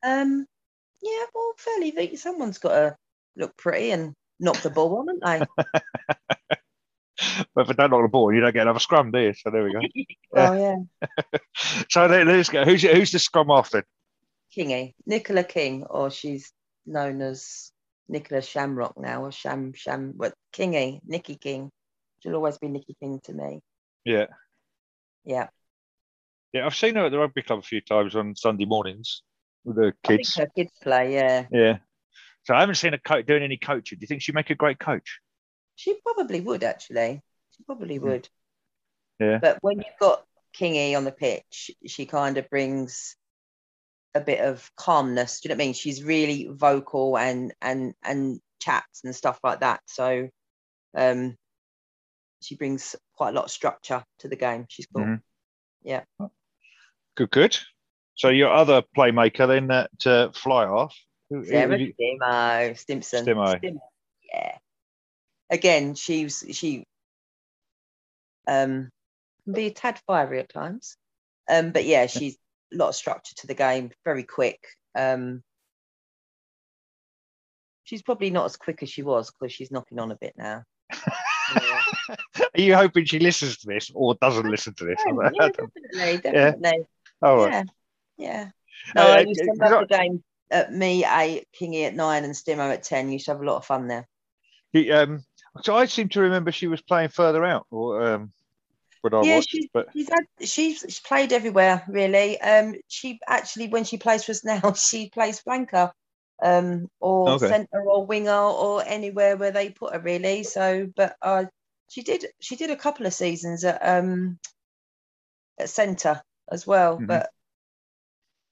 [0.04, 0.46] Um,
[1.06, 1.92] yeah, well, fairly.
[1.92, 2.96] they- Someone's got to
[3.38, 5.64] look pretty and knock the ball on, haven't they?
[7.54, 9.34] But if I don't knock the ball, you don't get another scrum, do you?
[9.34, 9.80] So there we go.
[10.32, 11.40] well, yeah.
[11.90, 12.66] so let, us go.
[12.66, 13.84] Who's who's the scrum half then?
[14.56, 16.52] Kingy, Nicola King, or she's
[16.86, 17.72] known as
[18.10, 21.72] Nicola Shamrock now, or Sham Sham, but Kingy, Nikki King.
[22.20, 23.62] She'll always be Nikki King to me.
[24.04, 24.26] Yeah,
[25.24, 25.48] Yeah,
[26.52, 26.66] yeah.
[26.66, 29.22] I've seen her at the rugby club a few times on Sunday mornings
[29.66, 30.36] the kids.
[30.36, 31.14] her kids play.
[31.14, 31.78] Yeah, Yeah.
[32.44, 33.98] So I haven't seen her co- doing any coaching.
[33.98, 35.20] Do you think she'd make a great coach?
[35.76, 37.22] she probably would actually.
[37.52, 38.06] She probably Hmm.
[38.08, 38.30] would.
[39.20, 39.40] Yeah.
[39.40, 40.26] But when you've got
[40.56, 43.16] Kingy on the pitch, she kind of brings
[44.14, 45.42] a bit of calmness.
[45.42, 45.74] Do you know what I mean?
[45.74, 49.82] She's really vocal and and and chats and stuff like that.
[49.88, 50.30] So
[50.96, 51.36] um
[52.42, 54.66] she brings quite a lot of structure to the game.
[54.70, 55.04] She's cool.
[55.04, 55.22] Mhm.
[55.84, 56.04] Yeah.
[57.16, 57.58] Good, good.
[58.16, 60.96] So your other playmaker then, that uh, fly half,
[61.30, 63.26] who- Sarah who- Stimo, Stimson.
[63.26, 63.60] Stimo.
[63.62, 63.80] Stimo,
[64.34, 64.58] Yeah.
[65.50, 66.86] Again, she's she
[68.48, 68.90] um
[69.44, 70.98] can be a tad fiery at times.
[71.50, 72.38] Um, but yeah, she's
[72.74, 74.60] a lot of structure to the game, very quick.
[74.98, 75.44] Um
[77.84, 80.64] she's probably not as quick as she was because she's knocking on a bit now.
[80.92, 81.82] Yeah.
[82.56, 85.00] Are you hoping she listens to this or doesn't listen to this?
[85.06, 86.88] Yeah, yeah, definitely, definitely.
[87.22, 87.52] All right.
[87.52, 87.64] Yeah,
[88.18, 88.52] yeah.
[88.94, 92.34] No, Uh, I used to love the game at me eight, Kingy at nine, and
[92.34, 93.12] Stimo at ten.
[93.12, 94.08] Used to have a lot of fun there.
[94.72, 95.24] He, um,
[95.64, 98.34] so I seem to remember she was playing further out, or um,
[99.02, 102.40] when I yeah, watched, she's, but she's had she's, she's played everywhere really.
[102.42, 105.92] Um, she actually when she plays for us now, she plays flanker,
[106.44, 107.40] um, or Okay.
[107.40, 110.44] centre or winger or anywhere where they put her really.
[110.44, 111.46] So, but uh,
[111.90, 114.40] she did she did a couple of seasons at um
[115.60, 117.00] at centre as well.
[117.00, 117.06] Mhm.
[117.08, 117.30] But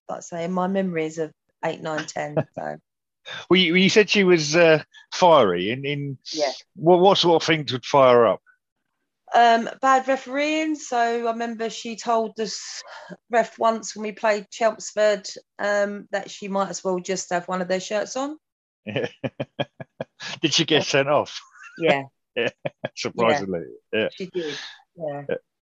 [0.09, 1.31] like I say, my memories of
[1.63, 2.35] eight, nine, ten.
[2.55, 2.77] So
[3.49, 5.71] well, you, you said she was uh, fiery.
[5.71, 6.51] In, in yeah.
[6.75, 8.41] what, what sort of things would fire her up?
[9.35, 10.75] Um, bad refereeing.
[10.75, 12.83] So I remember she told us
[13.31, 17.61] ref once when we played Chelmsford um, that she might as well just have one
[17.61, 18.37] of their shirts on.
[18.85, 21.39] Did she get sent off?
[21.79, 22.03] Yeah,
[22.95, 24.09] Surprisingly, yeah.
[24.15, 24.55] she did.
[24.95, 25.23] Yeah.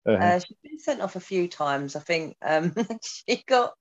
[0.07, 0.23] Uh-huh.
[0.23, 1.95] Uh, she's been sent off a few times.
[1.95, 3.73] I think um, she got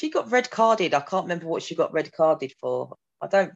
[0.00, 0.94] she got red carded.
[0.94, 2.96] I can't remember what she got red carded for.
[3.20, 3.52] I don't.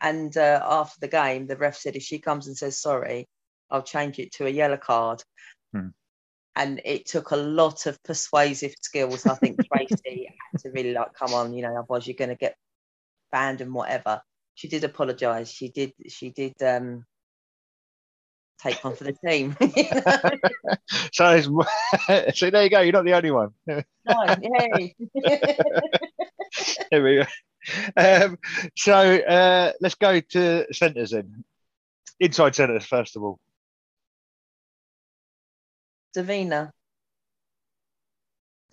[0.00, 3.28] And uh, after the game, the ref said if she comes and says sorry,
[3.70, 5.22] I'll change it to a yellow card.
[5.74, 5.88] Hmm.
[6.54, 9.26] And it took a lot of persuasive skills.
[9.26, 12.36] I think Tracy had to really like, come on, you know, otherwise you're going to
[12.36, 12.56] get
[13.30, 14.22] banned and whatever.
[14.54, 15.50] She did apologise.
[15.50, 15.92] She did.
[16.08, 17.04] She did um,
[18.58, 19.56] take one for the team.
[19.60, 20.30] you know?
[21.12, 21.64] so,
[22.34, 22.80] so there you go.
[22.80, 23.50] You're not the only one.
[23.66, 23.82] no,
[24.40, 24.94] yay.
[26.90, 27.24] There we go.
[27.96, 28.38] Um,
[28.76, 31.44] so uh, let's go to centres then.
[32.20, 33.38] Inside centres first of all.
[36.16, 36.70] Davina.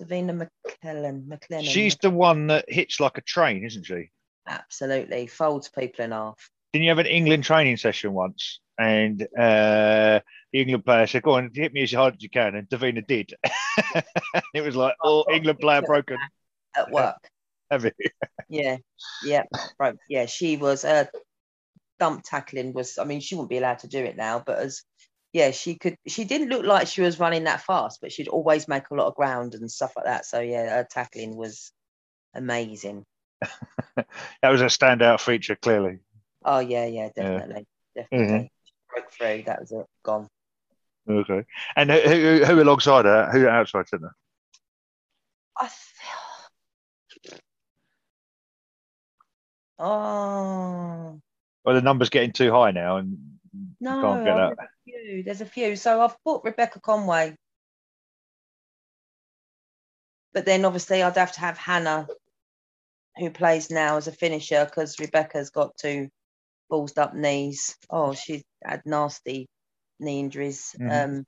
[0.01, 1.27] Davina McKellen.
[1.27, 1.63] McLennan.
[1.63, 4.09] She's the one that hits like a train, isn't she?
[4.47, 6.49] absolutely folds people in half.
[6.73, 8.59] Didn't you have an England training session once?
[8.79, 10.19] And uh,
[10.51, 13.05] the England player said, "Go on, hit me as hard as you can," and Davina
[13.05, 13.35] did.
[14.55, 16.17] it was like, "Oh, England player broken."
[16.75, 17.15] at work.
[17.71, 17.91] Have you?
[18.49, 18.77] Yeah,
[19.23, 19.43] yeah,
[19.79, 19.95] right.
[20.09, 20.85] Yeah, she was.
[20.85, 21.05] Uh,
[21.99, 22.97] dump tackling was.
[22.97, 24.83] I mean, she wouldn't be allowed to do it now, but as
[25.31, 25.95] yeah, she could.
[26.07, 29.07] She didn't look like she was running that fast, but she'd always make a lot
[29.07, 30.25] of ground and stuff like that.
[30.25, 31.71] So yeah, her tackling was
[32.35, 33.05] amazing.
[33.95, 35.99] that was a standout feature, clearly.
[36.45, 38.35] Oh yeah, yeah, definitely, definitely.
[38.35, 38.45] Mm-hmm.
[38.93, 39.43] Broke through.
[39.43, 39.85] That was it.
[40.03, 40.27] Gone.
[41.09, 41.43] Okay.
[41.75, 43.29] And who, who, alongside her?
[43.31, 44.15] Who outside centre?
[45.59, 45.67] I.
[45.67, 47.39] feel.
[49.79, 51.19] oh
[51.65, 53.17] Well, the numbers getting too high now, and
[53.79, 55.23] no, can't get there's a few.
[55.23, 55.75] There's a few.
[55.75, 57.35] So I've put Rebecca Conway,
[60.33, 62.07] but then obviously I'd have to have Hannah,
[63.17, 66.09] who plays now as a finisher, because Rebecca's got two
[66.71, 67.75] ballsed up knees.
[67.89, 69.47] Oh, she's had nasty
[69.99, 70.75] knee injuries.
[70.79, 71.03] Mhm.
[71.03, 71.25] Um,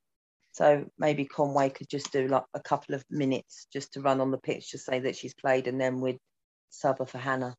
[0.52, 4.32] so maybe Conway could just do like a couple of minutes just to run on
[4.32, 6.20] the pitch to say that she's played, and then we'd
[6.70, 7.56] sub her for Hannah.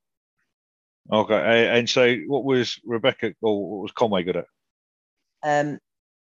[1.12, 1.68] Okay.
[1.78, 4.46] And so, what was Rebecca or what was Conway good at?
[5.46, 5.78] um,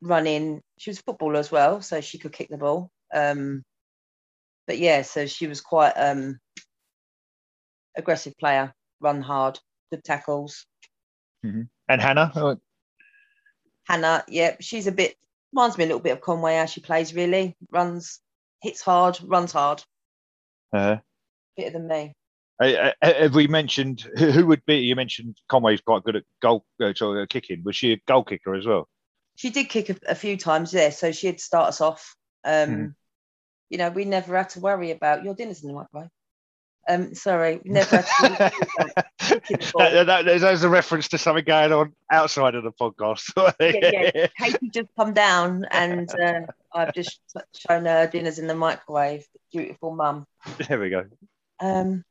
[0.02, 0.61] running.
[0.78, 2.90] She was a footballer as well, so she could kick the ball.
[3.12, 3.62] Um,
[4.66, 6.38] but yeah, so she was quite um,
[7.96, 9.59] aggressive player, run hard,
[9.90, 10.66] good tackles.
[11.44, 12.33] And Hannah?
[12.35, 12.57] Oh,
[13.85, 15.16] Hannah, yeah, she's a bit
[15.52, 17.14] reminds me a little bit of Conway how she plays.
[17.14, 18.20] Really runs,
[18.62, 19.85] hits hard, runs hard,
[20.72, 20.96] Uh,
[21.57, 22.12] better than me.
[22.61, 24.76] uh, have we mentioned who, who would be?
[24.78, 27.62] You mentioned Conway's quite good at goal uh, sorry, uh, kicking.
[27.64, 28.88] Was she a goal kicker as well?
[29.37, 32.16] She did kick a, a few times there, so she'd start us off.
[32.44, 32.94] Um, Mhm.
[33.70, 36.11] You know, we never had to worry about your dinner's in the microwave.
[36.88, 39.90] Um, sorry, never had to worry about kicking the ball.
[39.90, 43.33] that, that, there's a reference to something going on outside of the podcast.
[43.61, 44.27] yeah.
[44.38, 46.40] Katie just come down and uh,
[46.73, 47.20] I've just
[47.55, 49.27] shown her dinners in the microwave.
[49.53, 50.27] Beautiful mum.
[50.68, 51.05] there we go.
[51.61, 52.05] Um,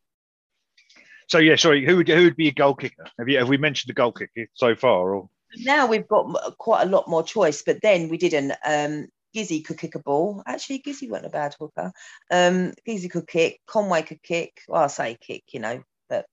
[1.28, 1.86] So yeah, sorry.
[1.86, 3.06] Who would who would be a goal kicker?
[3.18, 5.16] Have you have we mentioned the goal kicker so far?
[5.16, 8.54] Or now we've got quite a lot more choice, but then we didn't.
[8.66, 10.44] Um, Gizzy could kick a ball.
[10.46, 11.92] Actually, Gizzy wasn't a bad hooker.
[12.32, 13.60] Um, Gizzy could kick.
[13.66, 14.62] Conway could kick.
[14.68, 16.26] Well, I say kick, you know, but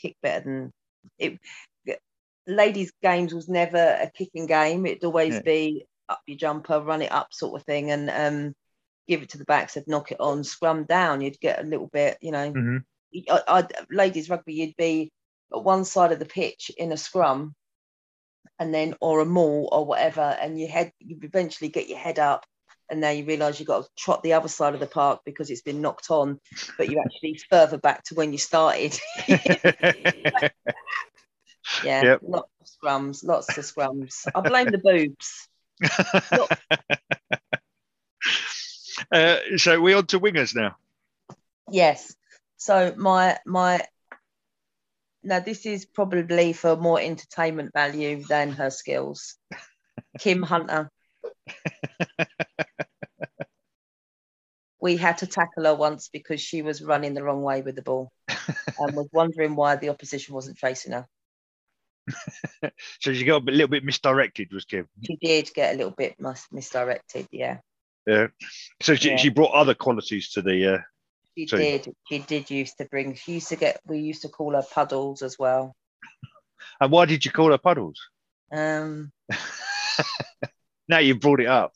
[0.00, 0.72] kick better than
[1.18, 1.38] it.
[2.46, 4.84] Ladies' games was never a kicking game.
[4.84, 5.42] It'd always Yeah.
[5.42, 8.54] be up your jumper, run it up, sort of thing, and um,
[9.06, 11.20] give it to the backs, and knock it on, scrum down.
[11.20, 12.52] You'd get a little bit, you know.
[12.52, 12.84] Mhm.
[13.30, 15.12] I, I, ladies rugby, you'd be
[15.54, 17.54] at one side of the pitch in a scrum,
[18.62, 22.20] and then or a maul or whatever, and you head you eventually get your head
[22.20, 22.46] up,
[22.88, 25.50] and now you realise you've got to trot the other side of the park because
[25.50, 26.38] it's been knocked on,
[26.78, 28.96] but you're actually further back to when you started.
[31.82, 32.20] yeah, Yep.
[32.22, 34.28] lots of scrums, lots of scrums.
[34.32, 35.48] I blame the boobs.
[39.12, 40.76] uh, so we're on to wingers now.
[41.68, 42.14] Yes.
[42.58, 43.80] So my my
[45.22, 49.36] now this is probably for more entertainment value than her skills.
[50.18, 50.90] Kim Hunter.
[54.80, 57.82] we had to tackle her once because she was running the wrong way with the
[57.82, 61.06] ball and was wondering why the opposition wasn't chasing her.
[63.00, 64.88] So she got a little bit misdirected, was Kim.
[65.04, 67.58] She did get a little bit mis- misdirected, yeah.
[68.06, 68.28] Yeah.
[68.80, 69.16] So she, Yeah.
[69.16, 70.74] she brought other qualities to the.
[70.74, 70.78] Uh,
[71.36, 71.94] She So- did.
[72.08, 73.14] She did used to bring.
[73.14, 73.80] She used to get.
[73.86, 75.74] We used to call her puddles as well.
[76.80, 77.98] and why did you call her Puddles?
[78.52, 79.12] Um,
[80.88, 81.72] now you brought it up.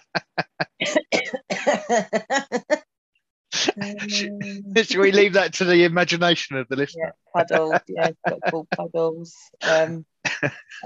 [3.54, 7.14] Should we leave that to the imagination of the listener?
[7.36, 9.36] Yeah, puddles, yeah, football puddles.
[9.62, 10.06] Um,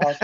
[0.04, 0.14] oh,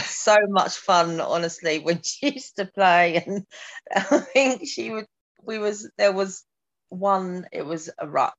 [0.00, 3.22] so much fun, honestly, when she used to play.
[3.26, 3.44] And
[3.94, 5.06] I think she would,
[5.42, 6.44] we was, there was
[6.88, 8.36] one, it was a ruck.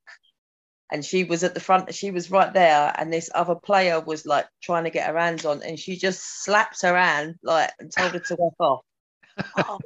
[0.92, 4.26] And she was at the front, she was right there, and this other player was
[4.26, 7.92] like trying to get her hands on, and she just slapped her hand like and
[7.92, 8.82] told her to walk off.
[9.58, 9.80] Oh,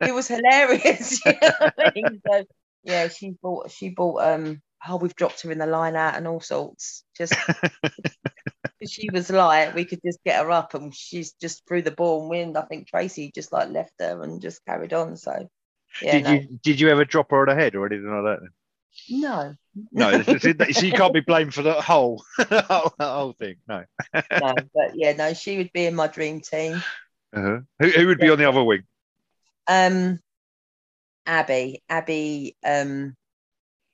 [0.00, 1.20] it was hilarious.
[1.26, 2.22] You know I mean?
[2.26, 2.44] so,
[2.84, 6.26] yeah, she bought she bought um oh we've dropped her in the line out and
[6.28, 7.04] all sorts.
[7.16, 7.34] Just
[8.86, 12.20] she was like we could just get her up and she's just threw the ball
[12.22, 12.56] and wind.
[12.56, 15.16] I think Tracy just like left her and just carried on.
[15.16, 15.48] So
[16.02, 16.12] yeah.
[16.12, 16.32] Did no.
[16.32, 18.48] you did you ever drop her on her head or anything like that?
[19.08, 19.54] No.
[19.92, 20.22] no,
[20.72, 23.56] so you can't be blamed for the whole, whole, whole thing.
[23.68, 23.84] No.
[24.14, 26.82] no, but yeah, no, she would be in my dream team.
[27.34, 27.58] Uh-huh.
[27.80, 28.84] Who, who would be on the other wing?
[29.68, 30.18] Um,
[31.26, 31.82] Abby.
[31.88, 33.14] Abby, um,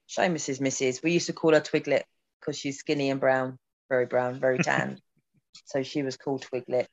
[0.08, 1.02] Seamus's missus.
[1.02, 2.02] We used to call her Twiglet
[2.40, 4.98] because she's skinny and brown, very brown, very tan.
[5.64, 6.86] so she was called Twiglet.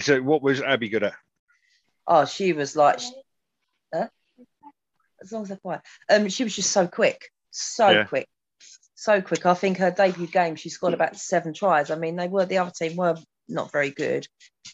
[0.00, 1.14] So what was Abby good at?
[2.10, 3.00] Oh, she was like,
[3.94, 4.08] huh?
[5.20, 5.82] as long as they're quiet.
[6.10, 8.04] Um, she was just so quick, so yeah.
[8.04, 8.28] quick,
[8.94, 9.44] so quick.
[9.44, 11.90] I think her debut game, she scored about seven tries.
[11.90, 13.16] I mean, they were the other team were
[13.48, 14.26] not very good.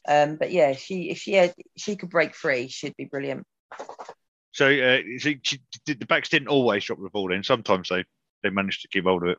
[0.07, 3.45] Um, but yeah, she if she had she could break free, she'd be brilliant.
[4.53, 7.43] So, uh, she, she, the backs didn't always drop the ball in.
[7.43, 8.05] Sometimes they
[8.43, 9.39] they managed to keep hold of it.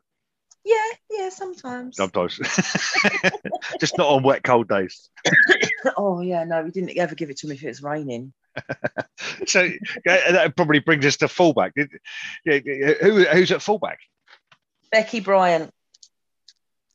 [0.64, 0.76] Yeah,
[1.10, 1.96] yeah, sometimes.
[1.96, 2.38] Sometimes,
[3.80, 5.08] just not on wet, cold days.
[5.96, 8.32] oh yeah, no, we didn't ever give it to him if it was raining.
[9.46, 9.68] so
[10.04, 11.72] that probably brings us to fullback.
[11.76, 13.98] Who, who's at fullback?
[14.90, 15.70] Becky Bryant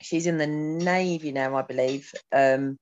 [0.01, 2.13] she's in the navy now, I believe.
[2.31, 2.77] Um,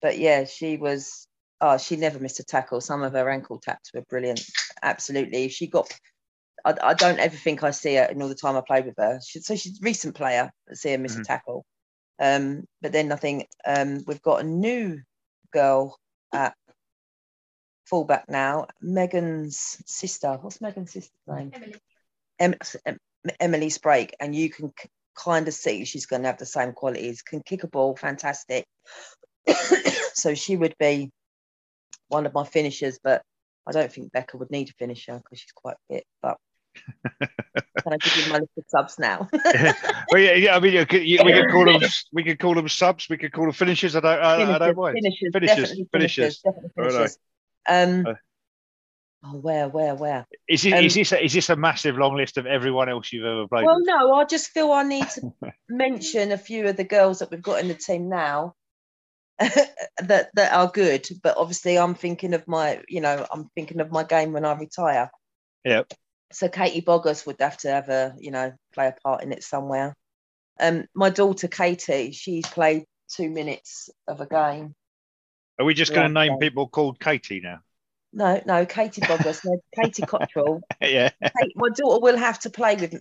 [0.00, 1.26] but yeah, she was.
[1.60, 2.80] Oh, she never missed a tackle.
[2.80, 4.42] Some of her ankle taps were brilliant.
[4.82, 5.92] Absolutely, she got.
[6.64, 8.96] I, I don't ever think I see her in all the time I played with
[8.98, 9.20] her.
[9.26, 10.50] She, so she's a recent player.
[10.70, 11.22] I see her miss mm-hmm.
[11.22, 11.64] a tackle.
[12.20, 15.00] Um, but then I think um, we've got a new
[15.54, 15.96] girl
[16.32, 16.54] at
[17.86, 18.66] fullback now.
[18.82, 20.38] Megan's sister.
[20.40, 21.52] What's Megan's sister's name?
[22.38, 22.58] Emily.
[22.84, 22.98] Em-
[23.40, 24.72] Emily Sprague, and you can
[25.16, 27.22] kind of see she's going to have the same qualities.
[27.22, 28.66] Can kick a ball, fantastic.
[30.14, 31.10] so she would be
[32.08, 33.22] one of my finishers, but
[33.66, 36.04] I don't think Becca would need a finisher because she's quite fit.
[36.20, 36.36] But
[37.20, 39.28] can I give you my list of subs now?
[40.10, 40.56] well, yeah, yeah.
[40.56, 41.80] I mean, you could, you, we could call them
[42.12, 43.08] we could call them subs.
[43.08, 43.96] We could call them finishers.
[43.96, 44.18] I don't.
[44.18, 44.94] I, finishers, I don't mind.
[44.94, 45.90] Finishers, finishers, finishers.
[45.92, 47.18] finishers, definitely finishers.
[47.66, 48.14] Um, uh,
[49.26, 50.26] Oh, where, where, where?
[50.48, 53.10] Is, it, um, is this a, is this a massive long list of everyone else
[53.10, 53.64] you've ever played?
[53.64, 53.86] Well, with?
[53.86, 54.12] no.
[54.12, 55.32] I just feel I need to
[55.68, 58.54] mention a few of the girls that we've got in the team now
[59.38, 61.08] that that are good.
[61.22, 64.52] But obviously, I'm thinking of my, you know, I'm thinking of my game when I
[64.52, 65.10] retire.
[65.64, 65.94] Yep.
[66.32, 69.42] So Katie Boggers would have to have a, you know, play a part in it
[69.42, 69.94] somewhere.
[70.60, 74.74] Um, my daughter Katie, she's played two minutes of a game.
[75.58, 77.60] Are we just going to name people called Katie now?
[78.12, 80.60] No, no, Katie Boggers, no, Katie Cottrell.
[80.80, 81.10] yeah.
[81.20, 82.94] Kate, my daughter will have to play with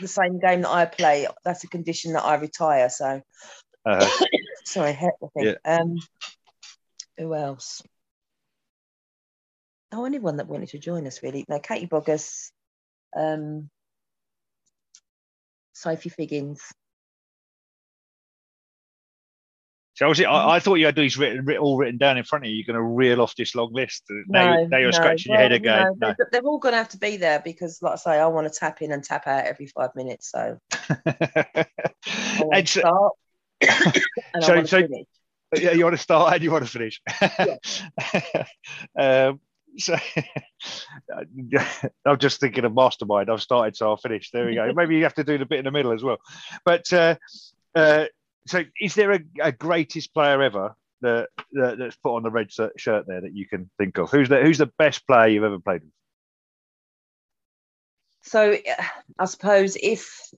[0.00, 1.26] the same game that I play.
[1.44, 2.88] That's a condition that I retire.
[2.88, 3.20] So,
[3.84, 4.26] uh-huh.
[4.64, 5.18] sorry, I think.
[5.36, 5.54] Yeah.
[5.64, 5.96] Um,
[7.18, 7.82] who else?
[9.96, 11.44] Oh, anyone that wanted to join us, really.
[11.48, 12.50] No, Katie Boggess,
[13.16, 13.70] um,
[15.72, 16.60] Sophie Figgins.
[19.94, 22.44] So was it, I, I, thought you had these written, all written down in front
[22.44, 22.56] of you.
[22.56, 24.02] You're going to reel off this long list.
[24.26, 24.96] Now, no, now you're no.
[24.96, 25.92] scratching well, your head again.
[25.98, 26.14] No, no.
[26.32, 28.58] They're all going to have to be there because, like I say, I want to
[28.58, 30.32] tap in and tap out every five minutes.
[30.32, 30.58] So,
[32.52, 33.10] and so,
[33.60, 34.78] and so, so
[35.56, 37.00] yeah, you want to start and you want to finish.
[38.98, 39.38] um,
[39.78, 39.96] so
[42.06, 43.30] I'm just thinking of mastermind.
[43.30, 44.30] I've started, so I'll finish.
[44.30, 44.72] There we go.
[44.76, 46.18] Maybe you have to do the bit in the middle as well.
[46.64, 47.16] But uh,
[47.74, 48.06] uh,
[48.46, 52.50] so is there a, a greatest player ever that, that, that's put on the red
[52.76, 54.10] shirt there that you can think of?
[54.10, 55.90] Who's the who's the best player you've ever played with?
[58.22, 58.56] So
[59.18, 60.30] I suppose if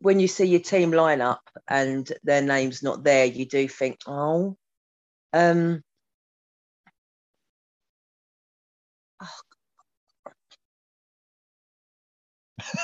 [0.00, 3.98] when you see your team line up and their name's not there, you do think,
[4.06, 4.56] oh,
[5.32, 5.82] um,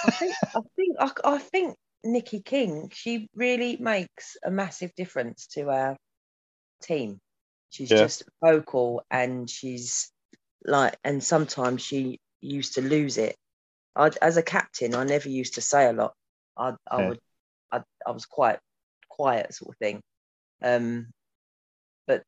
[0.04, 5.46] I think I think I, I think Nikki King, she really makes a massive difference
[5.48, 5.96] to our
[6.82, 7.20] team.
[7.70, 7.98] She's yeah.
[7.98, 10.10] just vocal and she's
[10.64, 13.36] like, and sometimes she used to lose it.
[13.94, 16.14] I, as a captain, I never used to say a lot.
[16.56, 17.08] I, I yeah.
[17.08, 17.20] would,
[17.70, 18.58] I, I was quite
[19.08, 20.00] quiet sort of thing.
[20.62, 21.08] Um,
[22.06, 22.22] but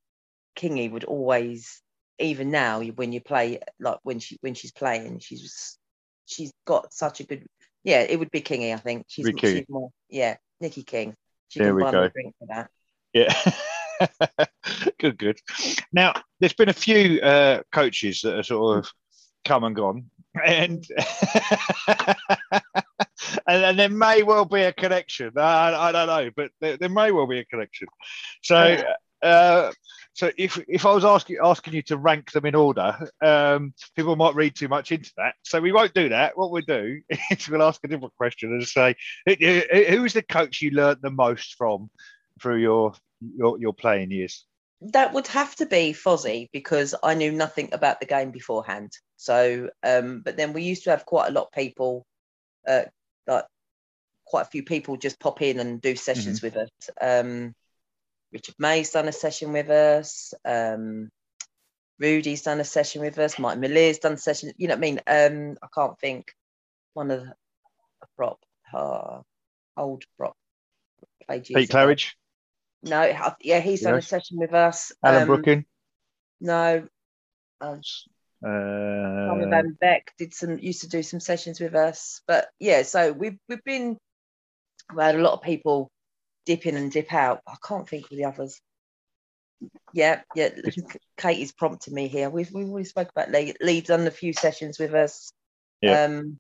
[0.57, 1.83] Kingy would always,
[2.19, 5.79] even now when you play, like when she when she's playing, she's just,
[6.27, 7.47] she's got such a good.
[7.83, 8.73] Yeah, it would be Kingy.
[8.73, 9.91] I think she's, she's more.
[10.09, 11.15] Yeah, Nikki King.
[11.49, 12.09] She There can we buy go.
[12.09, 12.71] drink for that.
[13.13, 13.33] Yeah.
[14.99, 15.39] good, good.
[15.93, 18.91] Now, there's been a few uh, coaches that have sort of
[19.45, 20.11] come and gone,
[20.45, 20.85] and
[23.47, 25.33] and, and there may well be a connection.
[25.37, 27.89] I, I don't know, but there, there may well be a connection.
[28.43, 28.83] So,
[29.23, 29.73] uh,
[30.15, 34.15] so if if I was asking asking you to rank them in order, um, people
[34.15, 35.35] might read too much into that.
[35.43, 36.39] So we won't do that.
[36.39, 37.01] What we'll do
[37.31, 38.95] is we'll ask a different question and say,
[39.27, 41.91] who is the coach you learned the most from
[42.41, 44.47] through your your, your playing years?
[44.93, 48.93] That would have to be Fozzie because I knew nothing about the game beforehand.
[49.17, 52.07] So, um, but then we used to have quite a lot of people,
[52.69, 52.83] uh,
[53.27, 53.47] like
[54.27, 56.71] quite a few people just pop in and do sessions with us.
[57.01, 57.55] Um,
[58.35, 60.35] Richard May's done a session with us.
[60.45, 61.09] Um,
[62.01, 63.39] Rudy's done a session with us.
[63.39, 64.53] Mike Millier's done a session.
[64.59, 65.01] You know what I mean?
[65.07, 66.33] Um, I can't think.
[66.95, 67.29] One of the
[68.03, 68.39] a prop,
[68.73, 69.21] uh,
[69.77, 70.37] old prop,
[71.27, 71.69] played Pete.
[71.71, 72.13] Claridge,
[72.83, 74.93] No, I- yeah, he's done a session with us.
[75.03, 75.65] Alan Um, Brookin.
[76.41, 76.87] No,
[77.61, 77.81] um,
[78.45, 82.21] Uh, Tommy Van Beck did some used to do some sessions with us.
[82.29, 83.97] But yeah, so we've we've been
[84.95, 85.91] we had a lot of people
[86.47, 87.41] dip in and dip out.
[87.47, 88.61] I can't think of the others.
[89.93, 90.51] Yeah, yeah.
[91.17, 92.29] Katie's prompting me here.
[92.29, 93.55] We've we've already spoke about Lee.
[93.61, 95.33] Lee done a few sessions with us.
[95.81, 96.05] Yeah.
[96.05, 96.39] Um,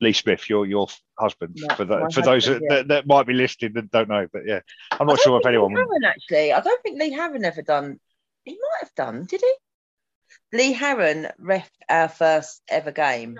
[0.00, 0.86] Lee Smith, your your
[1.18, 1.56] husband.
[1.56, 2.76] My- for the, for those that, yeah.
[2.76, 4.60] that, that might be listening and don't know, but yeah,
[4.92, 5.74] I'm not sure if anyone.
[5.74, 6.52] Lee Harron actually.
[6.52, 7.98] I don't think Lee Harron ever done.
[8.44, 9.24] He might have done.
[9.24, 10.56] Did he?
[10.56, 13.38] Lee Harron ref our first ever game,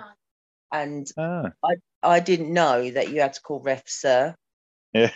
[0.71, 1.49] and Ah,
[2.03, 4.35] I didn't know that you had to call ref sir.
[4.93, 5.11] Yeah.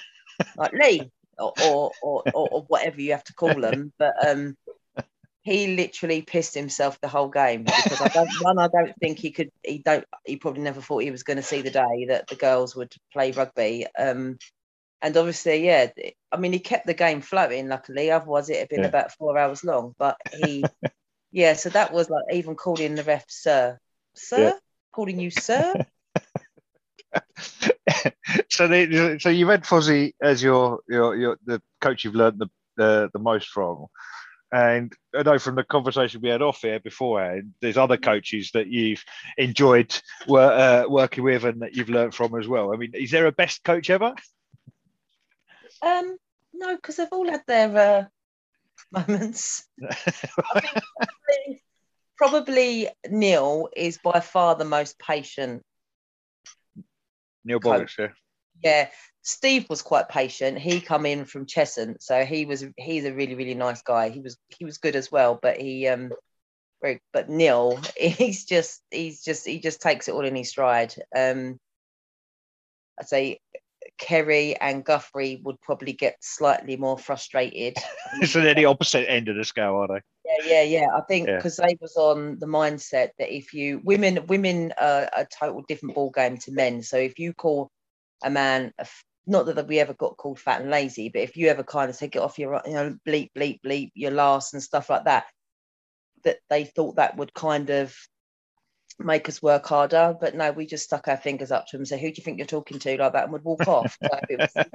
[0.57, 3.93] Like Lee or or, or or whatever you have to call them.
[3.99, 4.55] But um
[5.43, 9.31] he literally pissed himself the whole game because I don't one, I don't think he
[9.31, 12.35] could he don't he probably never thought he was gonna see the day that the
[12.35, 13.85] girls would play rugby.
[13.97, 14.37] Um
[15.01, 15.87] and obviously, yeah,
[16.31, 18.87] I mean he kept the game flowing, luckily, otherwise it'd been Yeah.
[18.87, 19.95] about four hours long.
[19.99, 20.65] But he
[21.31, 23.79] yeah, so that was like even calling the ref sir.
[24.15, 24.53] Sir?
[24.53, 24.59] Yeah.
[24.93, 25.77] Calling you sir?
[28.49, 32.49] so they, so you've had Fozzie as your your your the coach you've learned the
[32.77, 33.87] the, the most from.
[34.51, 38.67] And I know from the conversation we had off here beforehand, there's other coaches that
[38.67, 39.03] you've
[39.37, 39.93] enjoyed
[40.29, 42.73] uh, working with and that you've learned from as well.
[42.73, 44.13] I mean, is there a best coach ever?
[45.81, 46.17] Um,
[46.53, 48.05] no, because they've all had their uh,
[49.07, 49.67] moments.
[49.81, 49.93] I
[50.61, 51.63] think probably,
[52.17, 55.63] probably Neil is by far the most patient.
[57.43, 57.59] Neil.
[57.59, 58.09] Bollocks, yeah.
[58.63, 58.89] Yeah,
[59.21, 60.59] Steve was quite patient.
[60.59, 64.09] He come in from Cheshunt, so he was he's a really really nice guy.
[64.09, 66.11] He was he was good as well, but he um
[66.81, 70.93] very but Neil he's just he's just he just takes it all in his stride.
[71.15, 71.59] Um,
[72.99, 73.39] I'd say
[73.97, 77.77] Kerry and Guthrie would probably get slightly more frustrated.
[78.25, 80.01] so they're the opposite end of the scale, are they?
[80.25, 80.87] Yeah, yeah, yeah.
[80.95, 81.37] I think Yeah.
[81.37, 85.95] because they was on the mindset that if you women women are a total different
[85.95, 86.81] ball game to men.
[86.81, 87.71] So if you call
[88.25, 88.73] a man,
[89.27, 91.95] not that we ever got called fat and lazy, but if you ever kind of
[91.95, 95.25] say get off your you know bleep bleep bleep your last and stuff like that,
[96.23, 97.95] that they thought that would kind of
[98.99, 100.15] make us work harder.
[100.19, 102.23] But no, we just stuck our fingers up to them and say, "Who do you
[102.23, 103.97] think you're talking to?" like that, and would walk off.
[104.01, 104.65] So it, was,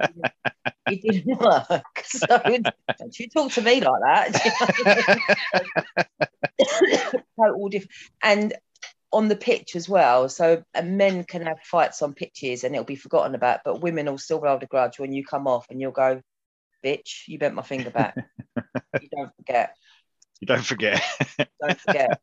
[0.87, 1.83] it didn't work.
[2.03, 4.31] So don't you talk to me like that.
[7.39, 7.91] total different
[8.23, 8.53] and
[9.13, 12.95] on the pitch as well so men can have fights on pitches and it'll be
[12.95, 15.91] forgotten about but women will still hold a grudge when you come off and you'll
[15.91, 16.21] go
[16.83, 18.15] bitch you bent my finger back
[19.01, 19.75] you don't forget
[20.39, 21.03] You don't forget.
[21.61, 22.19] don't forget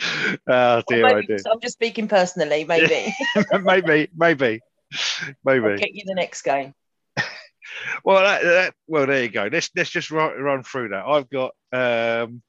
[0.48, 1.38] oh dear, maybe dear.
[1.50, 3.14] i'm just speaking personally maybe
[3.62, 4.60] maybe, maybe,
[5.22, 5.76] i'll maybe.
[5.78, 6.74] get you the next game
[8.04, 9.48] Well, that, that, well, there you go.
[9.50, 11.04] Let's let's just run, run through that.
[11.06, 12.42] I've got um,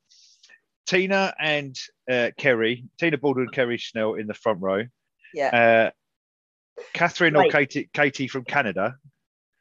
[0.86, 1.76] Tina and
[2.10, 4.84] uh, Kerry, Tina Baldwin, Kerry Snell in the front row.
[5.34, 5.92] yeah Uh,
[6.94, 8.98] Catherine or Katie, Katie from Canada.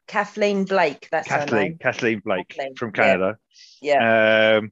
[0.07, 3.03] kathleen blake that's her Kathleen, name Kathleen Blake Kathleen, from yeah.
[3.03, 3.37] Canada.
[3.81, 4.71] yeah Um,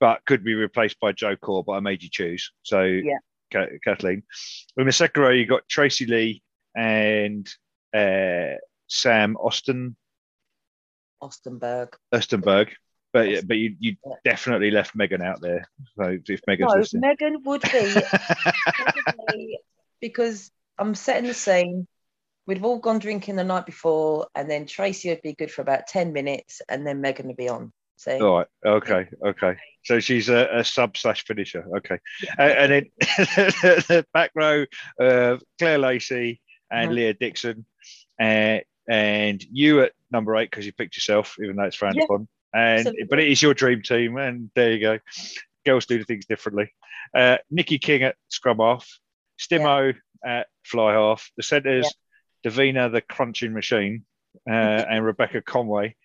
[0.00, 2.50] but could be replaced by Joe Core, but I made you choose.
[2.62, 3.18] So Yeah.
[3.52, 4.22] Ka- Kathleen.
[4.76, 6.42] In the second row, you got Tracy Lee
[6.74, 7.46] and
[7.94, 8.56] uh,
[8.88, 9.94] Sam Austin
[11.22, 11.94] Ostenberg.
[12.12, 12.70] Östenberg.
[13.12, 15.68] But yeah, but you, you definitely left Megan out there.
[15.96, 18.02] So if Megan's No, listening, Megan would be
[20.00, 21.86] because I'm setting the scene.
[22.46, 25.62] We'd have all gone drinking the night before, and then Tracy would be good for
[25.62, 27.72] about 10 minutes, and then Megan would be on.
[27.96, 28.18] See?
[28.18, 28.46] All right.
[28.66, 29.06] Okay.
[29.24, 29.56] Okay.
[29.84, 31.64] So she's a, a sub slash finisher.
[31.76, 31.98] Okay.
[32.36, 34.64] Uh, and then the back row,
[35.00, 36.40] uh, Claire Lacey
[36.70, 36.94] and Mhm.
[36.94, 37.64] Leah Dixon,
[38.20, 38.58] uh,
[38.88, 42.04] and you at number eight because you picked yourself, even though it's frowned Yeah.
[42.04, 42.26] upon.
[42.54, 43.04] And Absolutely.
[43.08, 44.98] but it is your dream team, and there you go.
[45.64, 46.72] Girls do things differently.
[47.14, 48.88] Uh, Nikki King at scrum half,
[49.38, 49.94] Stimo
[50.24, 51.30] at fly half.
[51.36, 51.92] The centres,
[52.44, 54.04] Davina the crunching machine,
[54.48, 55.96] uh, and Rebecca Conway.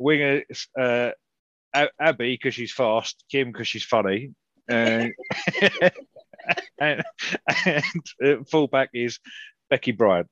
[0.00, 1.12] Wingers, uh,
[2.00, 4.32] Abby because she's fast, Kim because she's funny,
[4.70, 5.06] uh,
[6.80, 7.02] and,
[7.64, 7.84] and
[8.24, 9.18] uh, fullback is
[9.70, 10.28] Becky Bryant.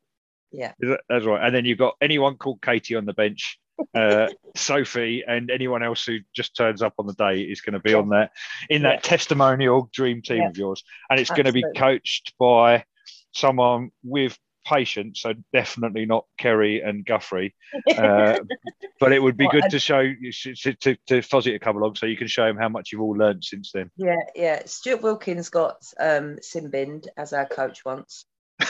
[0.53, 0.73] Yeah.
[1.09, 1.45] That's right.
[1.45, 3.59] And then you've got anyone called Katie on the bench,
[3.95, 7.81] uh, Sophie, and anyone else who just turns up on the day is going to
[7.81, 8.33] be on that
[8.71, 9.01] in that Yeah.
[9.01, 10.49] testimonial dream team Yeah.
[10.49, 10.83] of yours.
[11.11, 12.85] And it's going to be coached by
[13.33, 17.55] someone with patience, so definitely not Kerry and Guthrie.
[17.99, 18.39] Uh,
[19.01, 21.59] but it would be Well, good I- to show you to, to, to Fozzie to
[21.59, 23.91] come along so you can show him how much you've all learned since then.
[23.97, 24.63] Yeah, yeah.
[24.65, 28.25] Stuart Wilkins got um, Simbind as our coach once.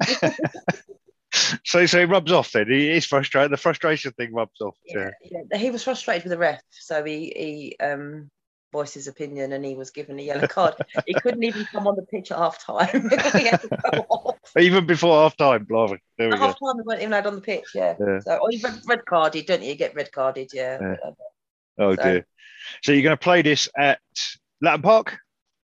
[1.64, 2.68] So, so it rubs off then.
[2.68, 3.52] He is frustrated.
[3.52, 4.76] The frustration thing rubs off.
[4.86, 5.10] Yeah.
[5.30, 5.56] yeah.
[5.56, 8.30] He was frustrated with the ref, so he he um,
[8.72, 10.74] voiced his opinion and he was given a yellow card.
[11.06, 13.10] he couldn't even come on the pitch at half time.
[13.34, 14.38] he had to go off.
[14.58, 15.98] Even before half time, blimey.
[16.18, 16.46] There we At go.
[16.46, 17.66] half time, we weren't even allowed on the pitch.
[17.74, 17.94] Yeah.
[18.00, 18.18] Yeah.
[18.20, 19.68] So, or you red, red carded, don't you?
[19.68, 20.50] You get red carded.
[20.52, 20.78] Yeah.
[20.80, 21.10] Yeah.
[21.78, 22.26] Oh So- dear.
[22.82, 23.98] So you're going to play this at
[24.60, 25.18] Latin Park?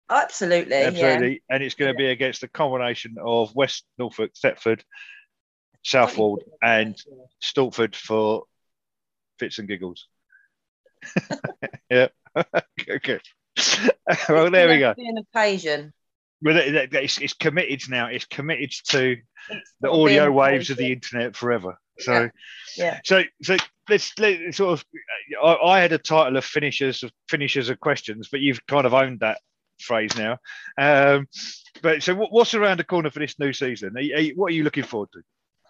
[0.09, 0.75] Absolutely.
[0.75, 1.43] Absolutely.
[1.49, 4.83] And it's going to be against the combination of West Norfolk, Thetford,
[5.83, 6.95] Southwold, and
[7.41, 8.43] Stortford for
[9.39, 10.07] fits and giggles.
[11.89, 12.07] yeah.
[12.89, 13.19] okay.
[14.29, 14.93] well, there we go.
[14.95, 15.93] Be an occasion.
[16.41, 18.07] Well, it- it- it's, it's committed now.
[18.07, 19.17] It's committed to
[19.49, 21.77] It's the gotta be an audio waves of the internet forever.
[21.99, 22.29] So,
[22.77, 22.99] Yeah.
[23.05, 23.55] so, so
[23.89, 24.85] let's, let sort of.
[25.43, 28.93] I, I had a title of finishers of finishers of questions, but you've kind of
[28.93, 29.39] owned that
[29.79, 30.37] phrase now.
[30.77, 31.27] Um,
[31.81, 33.95] but so, what, what's around the corner for this new season?
[33.95, 35.21] Are are what are you looking forward to?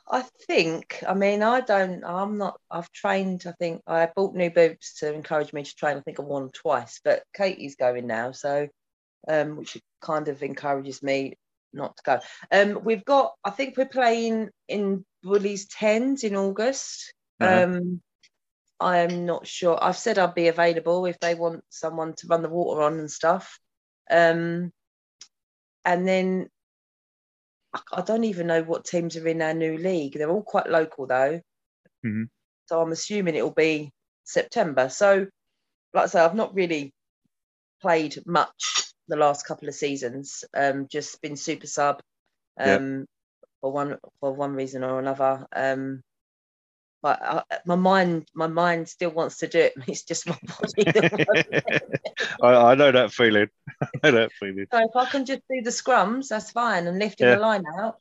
[0.10, 4.50] I think, I mean, I don't, I'm not, I've trained, I think I bought new
[4.50, 5.98] boots to encourage me to train.
[5.98, 8.32] I think I've worn them twice, but Katie's going now.
[8.32, 8.68] So,
[9.28, 11.38] um, which kind of encourages me
[11.72, 12.20] not to go.
[12.52, 17.14] Um, we've got, I think we're playing in Woolies 10s in August.
[17.40, 17.64] Uh-huh.
[17.64, 18.02] Um,
[18.80, 19.82] I'm not sure.
[19.82, 23.10] I've said I'd be available if they want someone to run the water on and
[23.10, 23.58] stuff.
[24.12, 24.72] Um,
[25.86, 26.50] and then
[27.74, 30.14] I- don't even know what teams are in our new league.
[30.14, 31.42] They're all quite local though.
[32.06, 32.30] Mhm.
[32.68, 33.92] So I'm assuming it'll be
[34.24, 34.90] September.
[34.90, 35.28] So,
[35.94, 36.94] like I say, I've not really
[37.82, 40.44] played much the last couple of seasons.
[40.54, 42.02] Um, just been super sub.
[42.58, 42.76] Yeah.
[42.76, 43.06] Um,
[43.62, 45.48] for one for one reason or another.
[45.54, 46.02] Um,
[47.04, 49.74] but I, my mind my mind still wants to do it.
[49.88, 50.86] It's just my body.
[52.42, 53.50] I, I know that feeling.
[54.04, 54.66] I know that feeling.
[54.72, 57.36] so if I can just do the scrums, that's fine, and lifting Yeah.
[57.36, 57.98] the line out,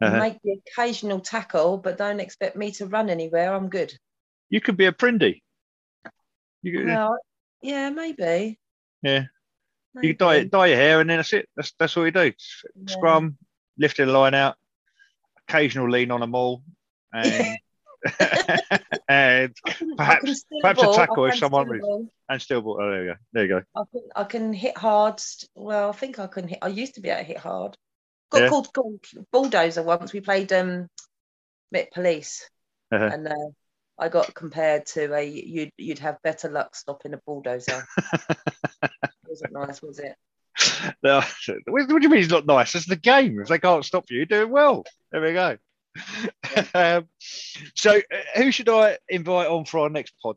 [0.00, 0.18] and Uh-huh.
[0.24, 3.52] make the occasional tackle, but don't expect me to run anywhere.
[3.52, 3.92] I'm good.
[4.50, 5.42] You could be a Prindy.
[6.62, 7.18] You could, Well,
[7.60, 8.58] yeah, maybe.
[9.02, 9.20] yeah.
[9.20, 9.28] You
[9.94, 10.08] maybe.
[10.08, 11.48] could dye, dye your hair, and then that's it.
[11.56, 12.32] That's that's all you do.
[12.32, 12.32] Yeah.
[12.86, 13.36] Scrum,
[13.78, 14.56] lifting the line out,
[15.48, 16.62] occasional lean on a all,
[17.12, 17.58] and
[19.08, 22.08] and I perhaps- perhaps a ball, tackle if someone ball.
[22.28, 22.62] and still.
[22.66, 23.16] Oh, there you go.
[23.32, 23.62] There you go.
[23.74, 25.20] I can, I can hit hard.
[25.54, 26.58] Well, I think I can hit.
[26.62, 27.76] I used to be able to hit hard.
[28.30, 28.48] Got Yeah.
[28.48, 30.12] called, called bulldozer once.
[30.12, 30.88] We played um,
[31.72, 32.48] Met Police,
[32.92, 33.04] Uh-huh.
[33.12, 33.34] and uh,
[33.98, 37.86] I got compared to a you'd you'd have better luck stopping a bulldozer.
[39.28, 40.14] wasn't nice, was it?
[41.02, 41.20] No,
[41.66, 42.74] what what do you mean it's not nice?
[42.74, 43.40] It's the game.
[43.40, 44.84] If they can't stop you, you're doing well.
[45.12, 45.56] There we go.
[46.74, 50.36] um, so, uh, who should I invite on for our next pod?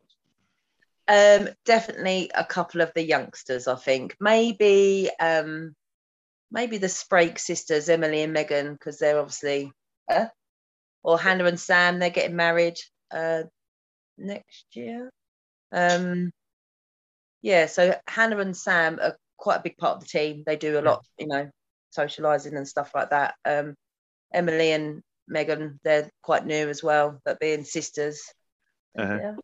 [1.08, 3.66] Um, definitely a couple of the youngsters.
[3.66, 5.74] I think maybe um,
[6.50, 9.72] maybe the Sprague sisters, Emily and Megan, because they're obviously,
[10.10, 10.26] uh,
[11.02, 11.98] or Hannah and Sam.
[11.98, 12.76] They're getting married
[13.10, 13.44] uh,
[14.18, 15.10] next year.
[15.72, 16.30] Um,
[17.42, 20.42] yeah, so Hannah and Sam are quite a big part of the team.
[20.44, 21.50] They do a lot, you know,
[21.96, 23.34] socialising and stuff like that.
[23.44, 23.74] Um,
[24.32, 28.22] Emily and Megan, they're quite new as well, but being sisters.
[28.98, 29.18] Uh-huh.
[29.20, 29.34] Yeah.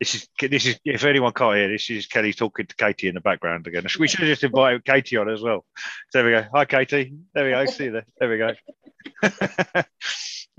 [0.00, 3.14] This is this is if anyone can't hear, this is Kelly talking to Katie in
[3.14, 3.84] the background again.
[4.00, 5.64] We should just invite Katie on as well.
[6.10, 6.48] So there we go.
[6.52, 7.14] Hi, Katie.
[7.34, 7.64] There we go.
[7.66, 8.06] See you there.
[8.18, 9.82] There we go.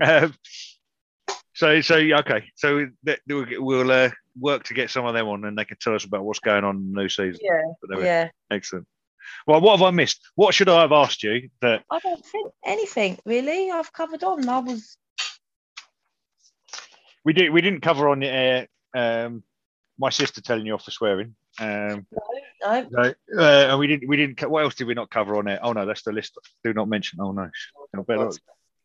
[0.00, 0.34] um,
[1.54, 2.44] so so okay.
[2.54, 4.10] So that- we'll, uh,
[4.40, 6.64] work to get some of them on, and they can tell us about what's going
[6.64, 7.40] on in the new season.
[7.42, 8.08] Yeah, But there we go.
[8.08, 8.28] yeah.
[8.50, 8.86] Excellent.
[9.46, 10.20] Well, what have I missed?
[10.34, 13.70] What should I have asked you that I don't think anything really.
[13.70, 14.48] I've covered on.
[14.48, 14.96] I was
[17.24, 19.42] we did we didn't cover on the air Um,
[19.98, 21.34] my sister telling you off for swearing.
[21.60, 22.06] Um,
[22.62, 24.08] No, no, uh, and we didn't.
[24.08, 24.42] We didn't.
[24.48, 25.60] What else did we not cover on there?
[25.62, 26.38] Oh no, that's the list.
[26.64, 27.20] Do not mention.
[27.20, 27.50] Oh no.
[28.06, 28.30] Better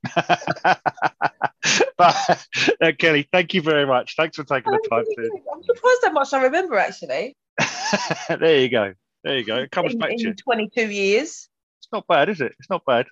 [1.98, 2.46] but
[2.82, 4.16] uh, Kelly, thank you very much.
[4.16, 5.04] Thanks for taking the time
[5.54, 7.36] I'm surprised how much I remember actually.
[8.30, 8.94] there you go.
[9.24, 9.57] There you go.
[9.57, 10.34] It comes in, back to you.
[10.34, 11.49] 22 years.
[11.80, 12.53] It's not bad, is it?
[12.59, 13.05] It's not bad.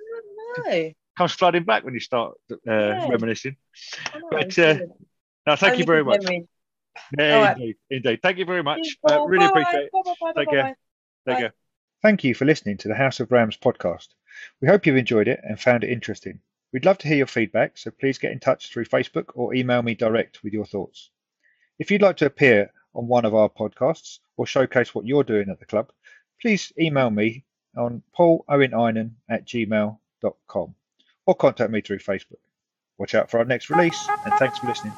[0.66, 3.08] No, Comes flooding back when you start uh, Yeah.
[3.10, 3.56] reminiscing.
[4.14, 4.78] I know, But, uh.
[5.48, 6.22] No, thank Only you very much.
[6.24, 6.48] memories.
[7.18, 7.58] Yeah, All right.
[7.58, 8.20] indeed, indeed.
[8.22, 8.80] Thank you very much.
[8.84, 9.50] Cheers, Uh, really Bye.
[9.62, 9.92] appreciate it.
[9.92, 10.64] Bye, bye, bye, Take bye, care.
[10.64, 10.76] bye.
[11.26, 11.48] There you Bye.
[11.50, 11.54] go.
[12.04, 14.10] Thank you for listening to the House of Rams podcast.
[14.62, 16.40] We hope you've enjoyed it and found it interesting.
[16.74, 19.82] We'd love to hear your feedback, so please get in touch through Facebook or email
[19.82, 21.10] me direct with your thoughts.
[21.80, 25.50] If you'd like to appear on one of our podcasts or showcase what you're doing
[25.50, 25.92] at the club,
[26.42, 27.44] please email me
[27.76, 30.76] on pauloweninen at gmail.com
[31.26, 32.40] or contact me through Facebook.
[32.98, 34.94] Watch out for our next release and thanks for listening.